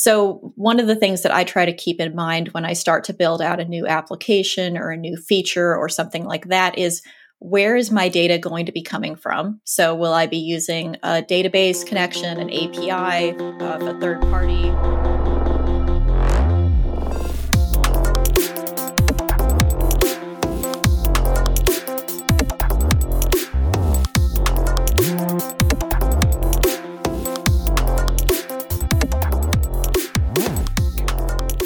So, 0.00 0.52
one 0.54 0.78
of 0.78 0.86
the 0.86 0.94
things 0.94 1.22
that 1.22 1.34
I 1.34 1.42
try 1.42 1.64
to 1.64 1.72
keep 1.72 2.00
in 2.00 2.14
mind 2.14 2.50
when 2.50 2.64
I 2.64 2.74
start 2.74 3.02
to 3.04 3.12
build 3.12 3.42
out 3.42 3.58
a 3.58 3.64
new 3.64 3.84
application 3.84 4.78
or 4.78 4.90
a 4.90 4.96
new 4.96 5.16
feature 5.16 5.74
or 5.74 5.88
something 5.88 6.24
like 6.24 6.46
that 6.50 6.78
is 6.78 7.02
where 7.40 7.74
is 7.74 7.90
my 7.90 8.08
data 8.08 8.38
going 8.38 8.66
to 8.66 8.72
be 8.72 8.80
coming 8.80 9.16
from? 9.16 9.60
So, 9.64 9.96
will 9.96 10.12
I 10.12 10.28
be 10.28 10.38
using 10.38 10.94
a 11.02 11.20
database 11.20 11.84
connection, 11.84 12.38
an 12.38 12.48
API 12.48 13.30
of 13.60 13.82
a 13.82 13.98
third 13.98 14.20
party? 14.20 15.37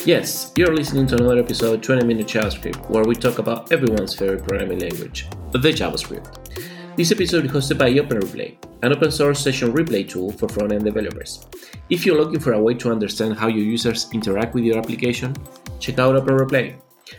Yes, 0.05 0.53
you're 0.57 0.75
listening 0.75 1.07
to 1.07 1.15
another 1.15 1.39
episode 1.39 1.75
of 1.75 1.81
20 1.81 2.05
Minute 2.05 2.27
JavaScript, 2.27 2.91
where 2.91 3.05
we 3.05 3.15
talk 3.15 3.39
about 3.39 3.71
everyone's 3.71 4.13
favorite 4.13 4.43
programming 4.43 4.81
language, 4.81 5.29
the 5.53 5.61
JavaScript. 5.61 6.97
This 6.97 7.13
episode 7.13 7.45
is 7.45 7.53
hosted 7.53 7.79
by 7.79 7.93
OpenReplay, 7.93 8.57
an 8.83 8.93
open 8.93 9.13
source 9.13 9.39
session 9.39 9.73
replay 9.73 10.09
tool 10.09 10.33
for 10.33 10.49
front 10.49 10.73
end 10.73 10.83
developers. 10.83 11.47
If 11.89 12.05
you're 12.05 12.17
looking 12.17 12.41
for 12.41 12.55
a 12.55 12.61
way 12.61 12.75
to 12.75 12.91
understand 12.91 13.37
how 13.37 13.47
your 13.47 13.65
users 13.65 14.11
interact 14.13 14.55
with 14.55 14.65
your 14.65 14.77
application, 14.77 15.37
check 15.79 16.01
out 16.01 16.17
OpenReplay. 16.17 16.75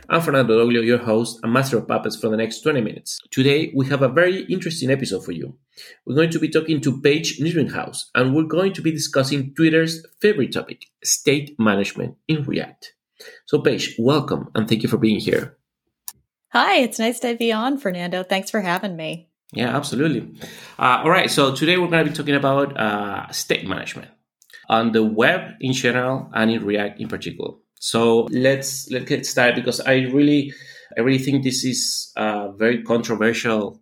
I'm 0.09 0.21
Fernando 0.21 0.57
Doglio, 0.57 0.85
your 0.85 0.97
host 0.97 1.39
and 1.43 1.53
master 1.53 1.77
of 1.77 1.87
puppets 1.87 2.15
for 2.15 2.29
the 2.29 2.37
next 2.37 2.61
20 2.61 2.81
minutes. 2.81 3.19
Today, 3.31 3.71
we 3.75 3.87
have 3.87 4.01
a 4.01 4.07
very 4.07 4.41
interesting 4.45 4.91
episode 4.91 5.25
for 5.25 5.31
you. 5.31 5.57
We're 6.05 6.15
going 6.15 6.29
to 6.31 6.39
be 6.39 6.49
talking 6.49 6.81
to 6.81 7.01
Paige 7.01 7.39
Niedringhaus, 7.39 8.05
and 8.15 8.35
we're 8.35 8.43
going 8.43 8.73
to 8.73 8.81
be 8.81 8.91
discussing 8.91 9.53
Twitter's 9.55 10.05
favorite 10.19 10.53
topic, 10.53 10.85
state 11.03 11.55
management 11.59 12.15
in 12.27 12.43
React. 12.43 12.93
So, 13.45 13.61
Paige, 13.61 13.95
welcome, 13.97 14.49
and 14.55 14.67
thank 14.67 14.83
you 14.83 14.89
for 14.89 14.97
being 14.97 15.19
here. 15.19 15.57
Hi, 16.49 16.77
it's 16.77 16.99
nice 16.99 17.19
to 17.21 17.35
be 17.35 17.51
on, 17.51 17.77
Fernando. 17.77 18.23
Thanks 18.23 18.51
for 18.51 18.61
having 18.61 18.95
me. 18.95 19.29
Yeah, 19.53 19.75
absolutely. 19.75 20.39
Uh, 20.77 21.01
all 21.03 21.09
right, 21.09 21.29
so 21.29 21.53
today 21.53 21.77
we're 21.77 21.87
going 21.87 22.05
to 22.05 22.11
be 22.11 22.15
talking 22.15 22.35
about 22.35 22.77
uh, 22.77 23.31
state 23.31 23.67
management 23.67 24.09
on 24.69 24.91
the 24.91 25.03
web 25.03 25.55
in 25.59 25.73
general 25.73 26.29
and 26.33 26.51
in 26.51 26.65
React 26.65 26.99
in 26.99 27.07
particular. 27.07 27.51
So 27.83 28.29
let's 28.31 28.89
let's 28.91 29.09
get 29.09 29.25
started 29.25 29.55
because 29.55 29.81
I 29.81 30.07
really 30.15 30.53
I 30.97 31.01
really 31.01 31.19
think 31.19 31.43
this 31.43 31.65
is 31.65 32.13
a 32.15 32.53
very 32.53 32.81
controversial 32.81 33.81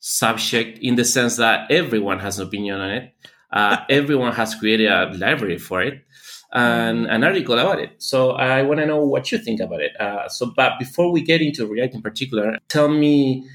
subject 0.00 0.78
in 0.82 0.96
the 0.96 1.04
sense 1.06 1.36
that 1.36 1.70
everyone 1.70 2.18
has 2.18 2.38
an 2.38 2.46
opinion 2.46 2.78
on 2.78 2.90
it. 2.90 3.14
Uh, 3.50 3.78
everyone 3.88 4.34
has 4.34 4.54
created 4.54 4.88
a 4.92 5.10
library 5.14 5.56
for 5.56 5.80
it 5.80 6.04
and 6.52 7.06
an 7.06 7.24
article 7.24 7.58
about 7.58 7.78
it. 7.78 7.92
So 7.96 8.32
I 8.32 8.60
want 8.64 8.80
to 8.80 8.86
know 8.86 9.02
what 9.02 9.32
you 9.32 9.38
think 9.38 9.60
about 9.60 9.80
it. 9.80 9.98
Uh, 9.98 10.28
so, 10.28 10.52
but 10.54 10.78
before 10.78 11.10
we 11.10 11.22
get 11.22 11.40
into 11.40 11.66
React 11.66 11.94
in 11.94 12.02
particular, 12.02 12.58
tell 12.68 12.88
me 12.88 13.48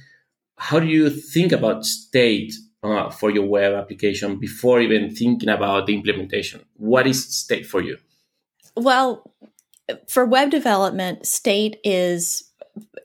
how 0.58 0.80
do 0.80 0.88
you 0.88 1.12
think 1.12 1.52
about 1.52 1.86
state 1.86 2.52
uh, 2.82 3.12
for 3.12 3.30
your 3.30 3.46
web 3.46 3.74
application 3.76 4.40
before 4.40 4.82
even 4.82 5.14
thinking 5.14 5.50
about 5.50 5.86
the 5.86 5.94
implementation? 5.94 6.66
What 6.78 7.06
is 7.06 7.24
state 7.38 7.68
for 7.68 7.80
you? 7.80 8.00
Well, 8.76 9.32
for 10.08 10.26
web 10.26 10.50
development, 10.50 11.26
state 11.26 11.78
is 11.84 12.44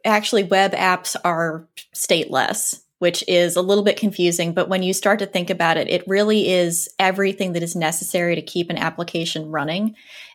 actually 0.04 0.44
web 0.44 0.72
apps 0.72 1.16
are 1.24 1.66
stateless, 1.94 2.82
which 2.98 3.24
is 3.28 3.56
a 3.56 3.62
little 3.62 3.84
bit 3.84 3.96
confusing. 3.96 4.52
But 4.52 4.68
when 4.68 4.82
you 4.82 4.92
start 4.92 5.18
to 5.20 5.26
think 5.26 5.50
about 5.50 5.76
it, 5.76 5.88
it 5.88 6.06
really 6.06 6.48
is 6.48 6.88
everything 6.98 7.52
that 7.52 7.62
is 7.62 7.76
necessary 7.76 8.34
to 8.34 8.42
keep 8.42 8.70
an 8.70 8.78
application 8.78 9.50
running. 9.50 9.94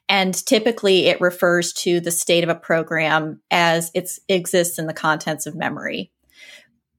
And 0.09 0.33
typically 0.33 1.07
it 1.07 1.21
refers 1.21 1.71
to 1.73 1.99
the 1.99 2.11
state 2.11 2.43
of 2.43 2.49
a 2.49 2.55
program 2.55 3.41
as 3.49 3.89
it 3.93 4.09
exists 4.27 4.77
in 4.77 4.87
the 4.87 4.93
contents 4.93 5.45
of 5.45 5.55
memory. 5.55 6.11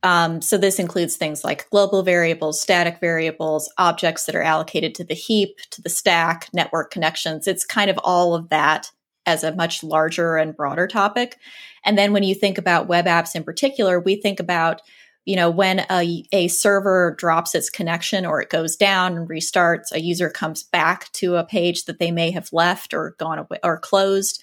Um, 0.03 0.43
so 0.43 0.59
this 0.59 0.79
includes 0.79 1.17
things 1.17 1.45
like 1.45 1.71
global 1.71 2.03
variables, 2.03 2.61
static 2.61 3.01
variables, 3.01 3.73
objects 3.79 4.27
that 4.27 4.35
are 4.35 4.43
allocated 4.43 4.95
to 4.97 5.05
the 5.05 5.15
heap, 5.15 5.57
to 5.71 5.81
the 5.81 5.89
stack, 5.89 6.49
network 6.53 6.91
connections. 6.91 7.47
It's 7.47 7.65
kind 7.65 7.89
of 7.89 7.99
all 8.05 8.35
of 8.35 8.51
that 8.51 8.91
as 9.27 9.45
a 9.45 9.55
much 9.55 9.83
larger 9.83 10.37
and 10.37 10.57
broader 10.57 10.87
topic. 10.87 11.39
And 11.85 11.99
then 11.99 12.13
when 12.13 12.23
you 12.23 12.35
think 12.35 12.59
about 12.59 12.89
web 12.89 13.07
apps 13.07 13.35
in 13.35 13.45
particular, 13.45 14.01
we 14.01 14.17
think 14.17 14.41
about 14.41 14.83
you 15.25 15.37
know 15.37 15.51
when 15.51 15.85
a, 15.91 16.25
a 16.33 16.49
server 16.49 17.15
drops 17.19 17.55
its 17.55 17.71
connection 17.71 18.27
or 18.27 18.41
it 18.41 18.51
goes 18.51 18.77
down 18.77 19.17
and 19.17 19.29
restarts 19.29 19.93
a 19.93 20.01
user 20.01 20.29
comes 20.31 20.63
back 20.63 21.11
to 21.13 21.37
a 21.37 21.45
page 21.45 21.85
that 21.85 21.99
they 21.99 22.11
may 22.11 22.31
have 22.31 22.53
left 22.53 22.93
or 22.93 23.15
gone 23.19 23.39
away 23.39 23.59
or 23.63 23.79
closed 23.79 24.43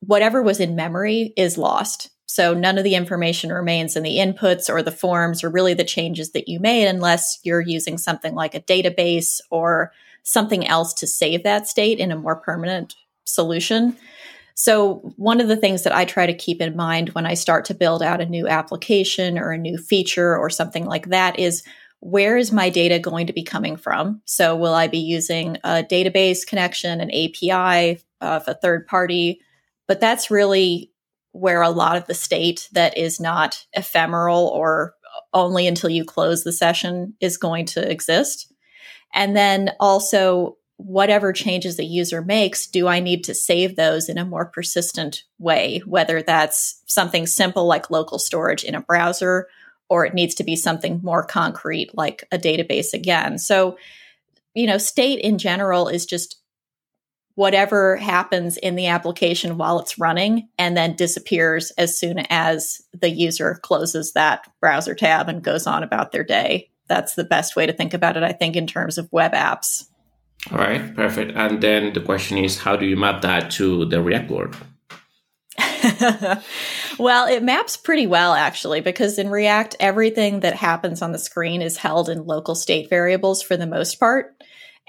whatever 0.00 0.42
was 0.42 0.60
in 0.60 0.76
memory 0.76 1.32
is 1.36 1.56
lost 1.56 2.10
so 2.26 2.54
none 2.54 2.78
of 2.78 2.84
the 2.84 2.94
information 2.94 3.52
remains 3.52 3.96
in 3.96 4.02
the 4.02 4.18
inputs 4.18 4.68
or 4.68 4.82
the 4.82 4.92
forms 4.92 5.42
or 5.42 5.50
really 5.50 5.74
the 5.74 5.84
changes 5.84 6.32
that 6.32 6.48
you 6.48 6.60
made 6.60 6.86
unless 6.86 7.38
you're 7.42 7.60
using 7.60 7.98
something 7.98 8.34
like 8.34 8.54
a 8.54 8.60
database 8.60 9.40
or 9.50 9.90
something 10.22 10.66
else 10.66 10.92
to 10.94 11.06
save 11.06 11.42
that 11.42 11.66
state 11.66 11.98
in 11.98 12.12
a 12.12 12.16
more 12.16 12.36
permanent 12.36 12.94
solution. 13.32 13.96
So, 14.54 15.14
one 15.16 15.40
of 15.40 15.48
the 15.48 15.56
things 15.56 15.84
that 15.84 15.94
I 15.94 16.04
try 16.04 16.26
to 16.26 16.34
keep 16.34 16.60
in 16.60 16.76
mind 16.76 17.10
when 17.10 17.24
I 17.24 17.34
start 17.34 17.64
to 17.66 17.74
build 17.74 18.02
out 18.02 18.20
a 18.20 18.26
new 18.26 18.46
application 18.46 19.38
or 19.38 19.52
a 19.52 19.58
new 19.58 19.78
feature 19.78 20.36
or 20.36 20.50
something 20.50 20.84
like 20.84 21.08
that 21.08 21.38
is 21.38 21.62
where 22.00 22.36
is 22.36 22.50
my 22.50 22.70
data 22.70 22.98
going 22.98 23.26
to 23.26 23.32
be 23.32 23.42
coming 23.42 23.76
from? 23.76 24.20
So, 24.26 24.56
will 24.56 24.74
I 24.74 24.86
be 24.86 24.98
using 24.98 25.56
a 25.64 25.82
database 25.82 26.46
connection, 26.46 27.00
an 27.00 27.10
API 27.10 28.02
of 28.20 28.48
a 28.48 28.54
third 28.54 28.86
party? 28.86 29.40
But 29.88 30.00
that's 30.00 30.30
really 30.30 30.92
where 31.32 31.62
a 31.62 31.70
lot 31.70 31.96
of 31.96 32.06
the 32.06 32.14
state 32.14 32.68
that 32.72 32.98
is 32.98 33.20
not 33.20 33.64
ephemeral 33.72 34.48
or 34.48 34.94
only 35.32 35.66
until 35.66 35.90
you 35.90 36.04
close 36.04 36.42
the 36.42 36.52
session 36.52 37.14
is 37.20 37.36
going 37.36 37.66
to 37.66 37.90
exist. 37.90 38.52
And 39.14 39.36
then 39.36 39.70
also, 39.80 40.56
whatever 40.84 41.32
changes 41.32 41.76
the 41.76 41.84
user 41.84 42.22
makes, 42.22 42.66
do 42.66 42.88
I 42.88 43.00
need 43.00 43.24
to 43.24 43.34
save 43.34 43.76
those 43.76 44.08
in 44.08 44.18
a 44.18 44.24
more 44.24 44.46
persistent 44.46 45.24
way? 45.38 45.82
Whether 45.84 46.22
that's 46.22 46.82
something 46.86 47.26
simple 47.26 47.66
like 47.66 47.90
local 47.90 48.18
storage 48.18 48.64
in 48.64 48.74
a 48.74 48.80
browser, 48.80 49.48
or 49.88 50.06
it 50.06 50.14
needs 50.14 50.34
to 50.36 50.44
be 50.44 50.56
something 50.56 51.00
more 51.02 51.24
concrete 51.24 51.90
like 51.94 52.24
a 52.32 52.38
database 52.38 52.94
again. 52.94 53.38
So, 53.38 53.76
you 54.54 54.66
know, 54.66 54.78
state 54.78 55.18
in 55.20 55.36
general 55.36 55.88
is 55.88 56.06
just 56.06 56.36
whatever 57.34 57.96
happens 57.96 58.56
in 58.56 58.76
the 58.76 58.86
application 58.86 59.56
while 59.56 59.80
it's 59.80 59.98
running 59.98 60.48
and 60.58 60.76
then 60.76 60.94
disappears 60.94 61.70
as 61.72 61.98
soon 61.98 62.20
as 62.30 62.82
the 62.92 63.10
user 63.10 63.54
closes 63.62 64.12
that 64.12 64.46
browser 64.60 64.94
tab 64.94 65.28
and 65.28 65.42
goes 65.42 65.66
on 65.66 65.82
about 65.82 66.12
their 66.12 66.24
day. 66.24 66.70
That's 66.88 67.14
the 67.14 67.24
best 67.24 67.56
way 67.56 67.66
to 67.66 67.72
think 67.72 67.94
about 67.94 68.16
it, 68.16 68.22
I 68.22 68.32
think, 68.32 68.56
in 68.56 68.66
terms 68.66 68.98
of 68.98 69.08
web 69.12 69.32
apps. 69.32 69.86
All 70.50 70.58
right, 70.58 70.94
perfect. 70.96 71.36
And 71.36 71.62
then 71.62 71.92
the 71.92 72.00
question 72.00 72.38
is, 72.38 72.58
how 72.58 72.76
do 72.76 72.86
you 72.86 72.96
map 72.96 73.22
that 73.22 73.50
to 73.52 73.84
the 73.84 74.02
React 74.02 74.30
world? 74.30 74.56
well, 76.98 77.26
it 77.26 77.42
maps 77.42 77.76
pretty 77.76 78.06
well 78.06 78.32
actually, 78.32 78.80
because 78.80 79.18
in 79.18 79.28
React, 79.28 79.76
everything 79.80 80.40
that 80.40 80.54
happens 80.54 81.02
on 81.02 81.12
the 81.12 81.18
screen 81.18 81.62
is 81.62 81.76
held 81.76 82.08
in 82.08 82.26
local 82.26 82.54
state 82.54 82.88
variables 82.88 83.42
for 83.42 83.56
the 83.56 83.66
most 83.66 84.00
part. 84.00 84.34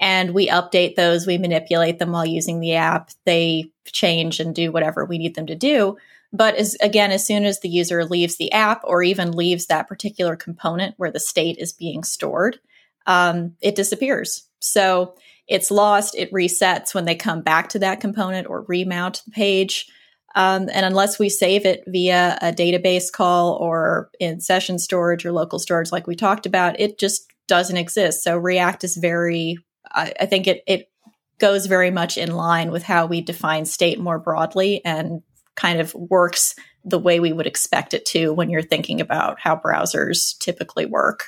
And 0.00 0.32
we 0.32 0.48
update 0.48 0.96
those, 0.96 1.26
we 1.26 1.38
manipulate 1.38 1.98
them 1.98 2.12
while 2.12 2.26
using 2.26 2.60
the 2.60 2.74
app. 2.74 3.10
They 3.24 3.70
change 3.86 4.40
and 4.40 4.54
do 4.54 4.72
whatever 4.72 5.04
we 5.04 5.18
need 5.18 5.34
them 5.34 5.46
to 5.46 5.54
do. 5.54 5.96
But 6.32 6.56
as, 6.56 6.76
again, 6.80 7.12
as 7.12 7.26
soon 7.26 7.44
as 7.44 7.60
the 7.60 7.68
user 7.68 8.04
leaves 8.04 8.36
the 8.36 8.50
app 8.52 8.80
or 8.84 9.02
even 9.02 9.32
leaves 9.32 9.66
that 9.66 9.86
particular 9.86 10.34
component 10.34 10.94
where 10.96 11.10
the 11.10 11.20
state 11.20 11.58
is 11.58 11.72
being 11.72 12.04
stored, 12.04 12.58
um, 13.06 13.54
it 13.60 13.74
disappears. 13.74 14.48
So 14.58 15.14
it's 15.48 15.70
lost, 15.70 16.14
it 16.16 16.32
resets 16.32 16.94
when 16.94 17.04
they 17.04 17.14
come 17.14 17.42
back 17.42 17.68
to 17.70 17.78
that 17.80 18.00
component 18.00 18.48
or 18.48 18.64
remount 18.68 19.22
the 19.24 19.32
page. 19.32 19.86
Um, 20.34 20.70
and 20.72 20.86
unless 20.86 21.18
we 21.18 21.28
save 21.28 21.66
it 21.66 21.84
via 21.86 22.38
a 22.40 22.52
database 22.52 23.12
call 23.12 23.54
or 23.54 24.10
in 24.18 24.40
session 24.40 24.78
storage 24.78 25.26
or 25.26 25.32
local 25.32 25.58
storage, 25.58 25.92
like 25.92 26.06
we 26.06 26.16
talked 26.16 26.46
about, 26.46 26.80
it 26.80 26.98
just 26.98 27.26
doesn't 27.48 27.76
exist. 27.76 28.22
So 28.24 28.38
React 28.38 28.84
is 28.84 28.96
very, 28.96 29.58
I, 29.90 30.12
I 30.20 30.26
think 30.26 30.46
it, 30.46 30.62
it 30.66 30.90
goes 31.38 31.66
very 31.66 31.90
much 31.90 32.16
in 32.16 32.34
line 32.34 32.70
with 32.70 32.82
how 32.82 33.06
we 33.06 33.20
define 33.20 33.66
state 33.66 33.98
more 33.98 34.18
broadly 34.18 34.82
and 34.84 35.22
kind 35.54 35.80
of 35.80 35.92
works 35.94 36.54
the 36.84 36.98
way 36.98 37.20
we 37.20 37.32
would 37.32 37.46
expect 37.46 37.94
it 37.94 38.06
to 38.06 38.32
when 38.32 38.48
you're 38.48 38.62
thinking 38.62 39.00
about 39.00 39.38
how 39.38 39.56
browsers 39.56 40.38
typically 40.38 40.86
work. 40.86 41.26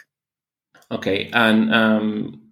Okay, 0.90 1.30
and 1.32 1.74
um, 1.74 2.43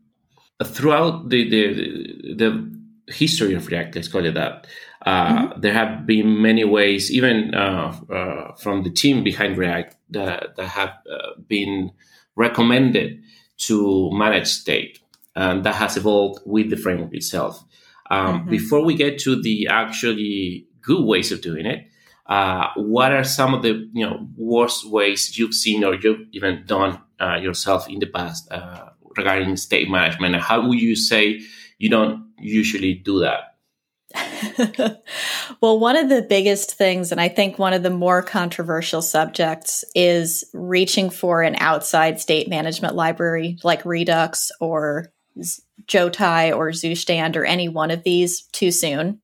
throughout 0.64 1.28
the, 1.28 1.48
the, 1.48 2.34
the 2.34 3.12
history 3.12 3.54
of 3.54 3.66
React, 3.66 3.96
let's 3.96 4.08
call 4.08 4.24
it 4.24 4.34
that, 4.34 4.66
uh, 5.04 5.48
mm-hmm. 5.48 5.60
there 5.60 5.72
have 5.72 6.06
been 6.06 6.40
many 6.42 6.64
ways, 6.64 7.10
even 7.10 7.54
uh, 7.54 7.98
uh, 8.10 8.54
from 8.56 8.82
the 8.82 8.90
team 8.90 9.24
behind 9.24 9.58
React, 9.58 9.96
that, 10.10 10.56
that 10.56 10.68
have 10.68 10.90
uh, 11.10 11.40
been 11.48 11.90
recommended 12.36 13.22
to 13.58 14.10
manage 14.12 14.48
state, 14.48 15.00
and 15.34 15.64
that 15.64 15.74
has 15.74 15.96
evolved 15.96 16.40
with 16.44 16.70
the 16.70 16.76
framework 16.76 17.14
itself. 17.14 17.64
um, 18.12 18.40
mm-hmm. 18.40 18.50
before 18.50 18.84
we 18.84 18.94
get 18.94 19.18
to 19.20 19.40
the 19.40 19.66
actually 19.68 20.66
good 20.82 21.04
ways 21.04 21.32
of 21.32 21.40
doing 21.40 21.66
it, 21.66 21.88
uh, 22.26 22.68
what 22.76 23.12
are 23.12 23.24
some 23.24 23.54
of 23.54 23.62
the 23.62 23.88
you 23.92 24.06
know 24.06 24.28
worst 24.36 24.88
ways 24.88 25.38
you've 25.38 25.54
seen 25.54 25.82
or 25.82 25.94
you've 25.94 26.20
even 26.32 26.64
done 26.66 27.00
uh, 27.20 27.36
yourself 27.36 27.88
in 27.88 27.98
the 27.98 28.06
past 28.06 28.50
uh, 28.52 28.90
regarding 29.16 29.56
state 29.56 29.90
management? 29.90 30.36
How 30.36 30.66
would 30.66 30.80
you 30.80 30.96
say 30.96 31.40
you 31.78 31.88
don't 31.88 32.24
usually 32.38 32.94
do 32.94 33.20
that? 33.20 33.52
well, 35.60 35.78
one 35.78 35.96
of 35.96 36.08
the 36.08 36.22
biggest 36.22 36.74
things, 36.74 37.12
and 37.12 37.20
I 37.20 37.28
think 37.28 37.58
one 37.58 37.72
of 37.72 37.82
the 37.82 37.90
more 37.90 38.22
controversial 38.22 39.02
subjects, 39.02 39.84
is 39.94 40.44
reaching 40.52 41.10
for 41.10 41.42
an 41.42 41.56
outside 41.58 42.20
state 42.20 42.48
management 42.48 42.94
library 42.94 43.58
like 43.64 43.84
Redux 43.84 44.50
or 44.60 45.12
Jotai 45.86 46.54
or 46.54 46.70
Zustand 46.70 47.36
or 47.36 47.44
any 47.44 47.68
one 47.68 47.90
of 47.90 48.02
these 48.02 48.42
too 48.52 48.70
soon. 48.70 49.20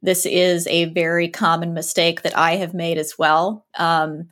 This 0.00 0.26
is 0.26 0.66
a 0.66 0.86
very 0.86 1.28
common 1.28 1.74
mistake 1.74 2.22
that 2.22 2.36
I 2.36 2.56
have 2.56 2.74
made 2.74 2.98
as 2.98 3.14
well. 3.18 3.66
Um, 3.78 4.30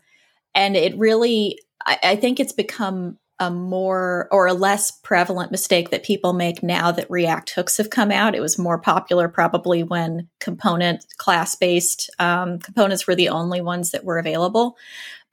and 0.55 0.77
it 0.77 0.97
really, 0.99 1.59
I, 1.85 1.99
I 2.03 2.17
think 2.17 2.41
it's 2.41 2.53
become 2.53 3.19
a 3.41 3.51
more 3.51 4.29
or 4.31 4.47
a 4.47 4.53
less 4.53 4.91
prevalent 4.91 5.51
mistake 5.51 5.91
that 5.91 6.05
people 6.05 6.35
make 6.35 6.63
now 6.63 6.93
that 6.93 7.11
React 7.11 7.51
hooks 7.51 7.79
have 7.79 7.89
come 7.89 8.13
out. 8.13 8.35
It 8.35 8.41
was 8.41 8.59
more 8.59 8.79
popular 8.79 9.29
probably 9.29 9.83
when 9.83 10.29
component 10.41 11.07
class 11.17 11.55
based 11.55 12.11
um, 12.19 12.59
components 12.59 13.07
were 13.07 13.15
the 13.15 13.31
only 13.31 13.63
ones 13.63 13.91
that 13.91 14.05
were 14.05 14.19
available. 14.19 14.77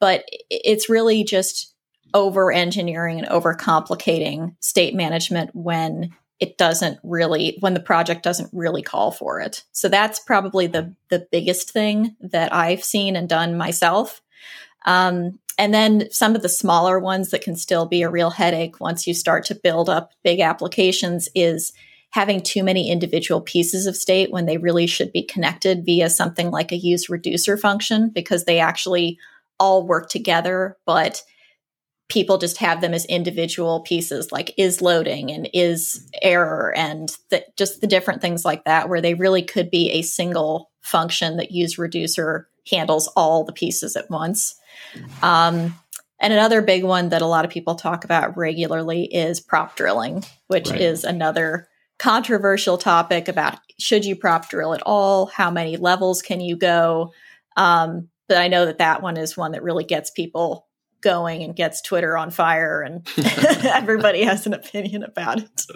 But 0.00 0.24
it's 0.48 0.88
really 0.88 1.22
just 1.22 1.74
over 2.14 2.50
engineering 2.50 3.18
and 3.18 3.28
over 3.28 3.52
complicating 3.52 4.56
state 4.60 4.94
management 4.94 5.50
when 5.54 6.14
it 6.40 6.56
doesn't 6.56 6.98
really 7.02 7.58
when 7.60 7.74
the 7.74 7.80
project 7.80 8.22
doesn't 8.22 8.48
really 8.54 8.80
call 8.80 9.10
for 9.10 9.40
it. 9.40 9.64
So 9.72 9.88
that's 9.88 10.18
probably 10.20 10.66
the 10.66 10.94
the 11.10 11.26
biggest 11.30 11.72
thing 11.72 12.16
that 12.20 12.54
I've 12.54 12.82
seen 12.82 13.16
and 13.16 13.28
done 13.28 13.58
myself. 13.58 14.22
Um, 14.86 15.40
and 15.58 15.74
then 15.74 16.08
some 16.10 16.36
of 16.36 16.42
the 16.42 16.48
smaller 16.48 16.98
ones 17.00 17.30
that 17.30 17.42
can 17.42 17.56
still 17.56 17.84
be 17.84 18.02
a 18.02 18.10
real 18.10 18.30
headache 18.30 18.80
once 18.80 19.06
you 19.06 19.12
start 19.12 19.44
to 19.46 19.54
build 19.56 19.90
up 19.90 20.12
big 20.22 20.40
applications 20.40 21.28
is 21.34 21.72
having 22.10 22.40
too 22.40 22.62
many 22.62 22.90
individual 22.90 23.40
pieces 23.40 23.86
of 23.86 23.96
state 23.96 24.30
when 24.30 24.46
they 24.46 24.56
really 24.56 24.86
should 24.86 25.12
be 25.12 25.22
connected 25.22 25.84
via 25.84 26.08
something 26.08 26.50
like 26.50 26.72
a 26.72 26.76
use 26.76 27.10
reducer 27.10 27.56
function 27.56 28.10
because 28.14 28.44
they 28.44 28.58
actually 28.58 29.18
all 29.60 29.86
work 29.86 30.08
together, 30.08 30.76
but 30.86 31.22
people 32.08 32.38
just 32.38 32.56
have 32.56 32.80
them 32.80 32.94
as 32.94 33.04
individual 33.06 33.80
pieces 33.80 34.32
like 34.32 34.54
is 34.56 34.80
loading 34.80 35.30
and 35.30 35.50
is 35.52 36.08
error 36.22 36.72
and 36.74 37.16
the, 37.30 37.44
just 37.58 37.82
the 37.82 37.86
different 37.86 38.22
things 38.22 38.46
like 38.46 38.64
that 38.64 38.88
where 38.88 39.02
they 39.02 39.12
really 39.12 39.42
could 39.42 39.70
be 39.70 39.90
a 39.90 40.00
single 40.00 40.70
function 40.80 41.36
that 41.36 41.50
use 41.50 41.76
reducer 41.76 42.48
handles 42.70 43.08
all 43.16 43.44
the 43.44 43.52
pieces 43.52 43.96
at 43.96 44.10
once 44.10 44.54
um, 45.22 45.74
and 46.20 46.32
another 46.32 46.62
big 46.62 46.84
one 46.84 47.10
that 47.10 47.22
a 47.22 47.26
lot 47.26 47.44
of 47.44 47.50
people 47.50 47.74
talk 47.74 48.04
about 48.04 48.36
regularly 48.36 49.04
is 49.04 49.40
prop 49.40 49.76
drilling, 49.76 50.24
which 50.48 50.70
right. 50.70 50.80
is 50.80 51.04
another 51.04 51.68
controversial 51.98 52.78
topic 52.78 53.28
about 53.28 53.58
should 53.78 54.04
you 54.04 54.16
prop 54.16 54.48
drill 54.48 54.74
at 54.74 54.82
all? 54.84 55.26
How 55.26 55.50
many 55.50 55.76
levels 55.76 56.22
can 56.22 56.40
you 56.40 56.56
go? 56.56 57.12
Um, 57.56 58.08
but 58.28 58.38
I 58.38 58.48
know 58.48 58.66
that 58.66 58.78
that 58.78 59.02
one 59.02 59.16
is 59.16 59.36
one 59.36 59.52
that 59.52 59.62
really 59.62 59.84
gets 59.84 60.10
people 60.10 60.66
going 61.00 61.44
and 61.44 61.54
gets 61.54 61.80
Twitter 61.80 62.18
on 62.18 62.30
fire, 62.30 62.82
and 62.82 63.06
everybody 63.64 64.24
has 64.24 64.46
an 64.46 64.54
opinion 64.54 65.04
about 65.04 65.40
it. 65.40 65.66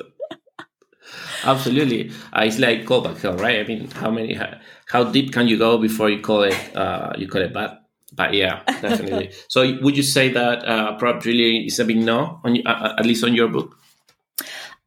Absolutely, 1.44 2.10
uh, 2.32 2.42
it's 2.44 2.58
like 2.58 2.84
callback 2.84 3.20
hell, 3.20 3.36
right? 3.36 3.60
I 3.60 3.64
mean, 3.64 3.90
how 3.90 4.10
many, 4.10 4.34
how, 4.34 4.54
how, 4.86 5.04
deep 5.04 5.32
can 5.32 5.48
you 5.48 5.58
go 5.58 5.78
before 5.78 6.10
you 6.10 6.20
call 6.20 6.42
it, 6.42 6.76
uh, 6.76 7.12
you 7.16 7.28
call 7.28 7.42
it 7.42 7.52
bad? 7.52 7.78
but 8.14 8.34
yeah, 8.34 8.62
definitely. 8.66 9.32
so 9.48 9.78
would 9.80 9.96
you 9.96 10.02
say 10.02 10.28
that 10.28 10.66
uh, 10.66 10.96
prop 10.96 11.22
drilling 11.22 11.64
is 11.64 11.78
a 11.78 11.84
big 11.84 11.98
no, 11.98 12.40
on 12.44 12.58
uh, 12.66 12.70
uh, 12.70 12.96
at 12.98 13.06
least 13.06 13.24
on 13.24 13.34
your 13.34 13.48
book? 13.48 13.76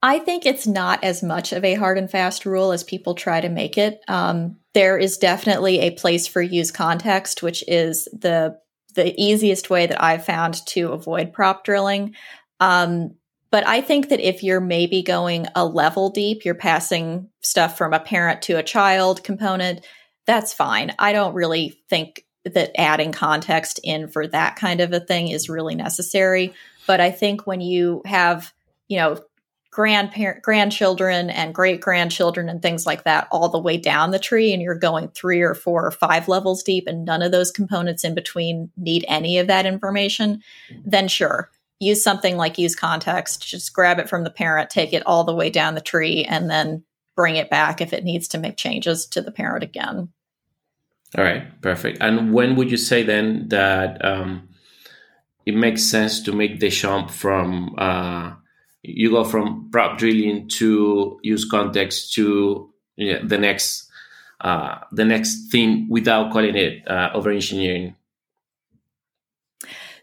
I 0.01 0.19
think 0.19 0.45
it's 0.45 0.67
not 0.67 1.03
as 1.03 1.23
much 1.23 1.51
of 1.51 1.63
a 1.63 1.73
hard 1.73 1.97
and 1.97 2.09
fast 2.09 2.45
rule 2.45 2.71
as 2.71 2.83
people 2.83 3.15
try 3.15 3.41
to 3.41 3.49
make 3.49 3.77
it. 3.77 4.01
Um, 4.07 4.57
there 4.73 4.97
is 4.99 5.17
definitely 5.17 5.79
a 5.79 5.91
place 5.91 6.27
for 6.27 6.41
use 6.41 6.71
context, 6.71 7.41
which 7.41 7.63
is 7.67 8.07
the 8.13 8.59
the 8.93 9.19
easiest 9.21 9.69
way 9.69 9.87
that 9.87 10.01
I've 10.01 10.25
found 10.25 10.65
to 10.67 10.91
avoid 10.91 11.33
prop 11.33 11.65
drilling. 11.65 12.15
Um, 12.59 13.15
but 13.55 13.65
I 13.65 13.79
think 13.79 14.09
that 14.09 14.19
if 14.19 14.43
you're 14.43 14.59
maybe 14.59 15.01
going 15.01 15.47
a 15.55 15.65
level 15.65 16.09
deep, 16.09 16.43
you're 16.43 16.55
passing 16.55 17.29
stuff 17.39 17.77
from 17.77 17.93
a 17.93 18.01
parent 18.01 18.41
to 18.41 18.57
a 18.57 18.63
child 18.63 19.23
component, 19.23 19.87
that's 20.25 20.53
fine. 20.53 20.93
I 20.99 21.13
don't 21.13 21.33
really 21.33 21.79
think 21.89 22.25
that 22.43 22.77
adding 22.77 23.13
context 23.13 23.79
in 23.81 24.09
for 24.09 24.27
that 24.27 24.57
kind 24.57 24.81
of 24.81 24.91
a 24.91 24.99
thing 24.99 25.29
is 25.29 25.47
really 25.47 25.73
necessary. 25.73 26.53
But 26.85 26.99
I 26.99 27.11
think 27.11 27.47
when 27.47 27.61
you 27.61 28.01
have, 28.03 28.51
you 28.89 28.97
know, 28.97 29.23
grandparent 29.71 30.43
grandchildren 30.43 31.29
and 31.29 31.55
great 31.55 31.79
grandchildren 31.79 32.49
and 32.49 32.61
things 32.61 32.85
like 32.85 33.05
that 33.05 33.25
all 33.31 33.47
the 33.47 33.57
way 33.57 33.77
down 33.77 34.11
the 34.11 34.19
tree 34.19 34.51
and 34.51 34.61
you're 34.61 34.75
going 34.75 35.07
three 35.09 35.41
or 35.41 35.53
four 35.53 35.85
or 35.85 35.91
five 35.91 36.27
levels 36.27 36.61
deep 36.61 36.87
and 36.87 37.05
none 37.05 37.21
of 37.21 37.31
those 37.31 37.51
components 37.51 38.03
in 38.03 38.15
between 38.15 38.69
need 38.77 39.03
any 39.07 39.37
of 39.37 39.47
that 39.47 39.65
information 39.65 40.41
then 40.85 41.09
sure 41.09 41.49
use 41.79 42.03
something 42.03 42.37
like 42.37 42.57
use 42.57 42.75
context 42.75 43.47
just 43.47 43.73
grab 43.73 43.99
it 43.99 44.09
from 44.09 44.23
the 44.23 44.29
parent 44.29 44.69
take 44.69 44.93
it 44.93 45.03
all 45.05 45.23
the 45.23 45.35
way 45.35 45.49
down 45.49 45.75
the 45.75 45.81
tree 45.81 46.23
and 46.23 46.49
then 46.49 46.83
bring 47.15 47.35
it 47.35 47.49
back 47.49 47.81
if 47.81 47.93
it 47.93 48.03
needs 48.03 48.27
to 48.27 48.37
make 48.37 48.57
changes 48.57 49.05
to 49.05 49.21
the 49.21 49.31
parent 49.31 49.63
again 49.63 50.09
all 51.17 51.23
right, 51.23 51.61
perfect. 51.61 51.99
And 52.01 52.33
when 52.33 52.55
would 52.55 52.71
you 52.71 52.77
say 52.77 53.03
then 53.03 53.47
that 53.49 54.03
um, 54.03 54.49
it 55.45 55.55
makes 55.55 55.83
sense 55.83 56.21
to 56.23 56.33
make 56.33 56.59
the 56.59 56.69
jump 56.69 57.09
from 57.09 57.75
uh, 57.77 58.33
you 58.81 59.11
go 59.11 59.23
from 59.23 59.69
prop 59.71 59.97
drilling 59.97 60.49
to 60.49 61.19
use 61.23 61.45
context 61.45 62.13
to 62.13 62.71
you 62.97 63.13
know, 63.13 63.25
the 63.25 63.37
next 63.37 63.89
uh, 64.41 64.79
the 64.91 65.05
next 65.05 65.49
thing 65.51 65.87
without 65.89 66.33
calling 66.33 66.55
it 66.55 66.85
uh, 66.87 67.11
over 67.13 67.31
engineering? 67.31 67.95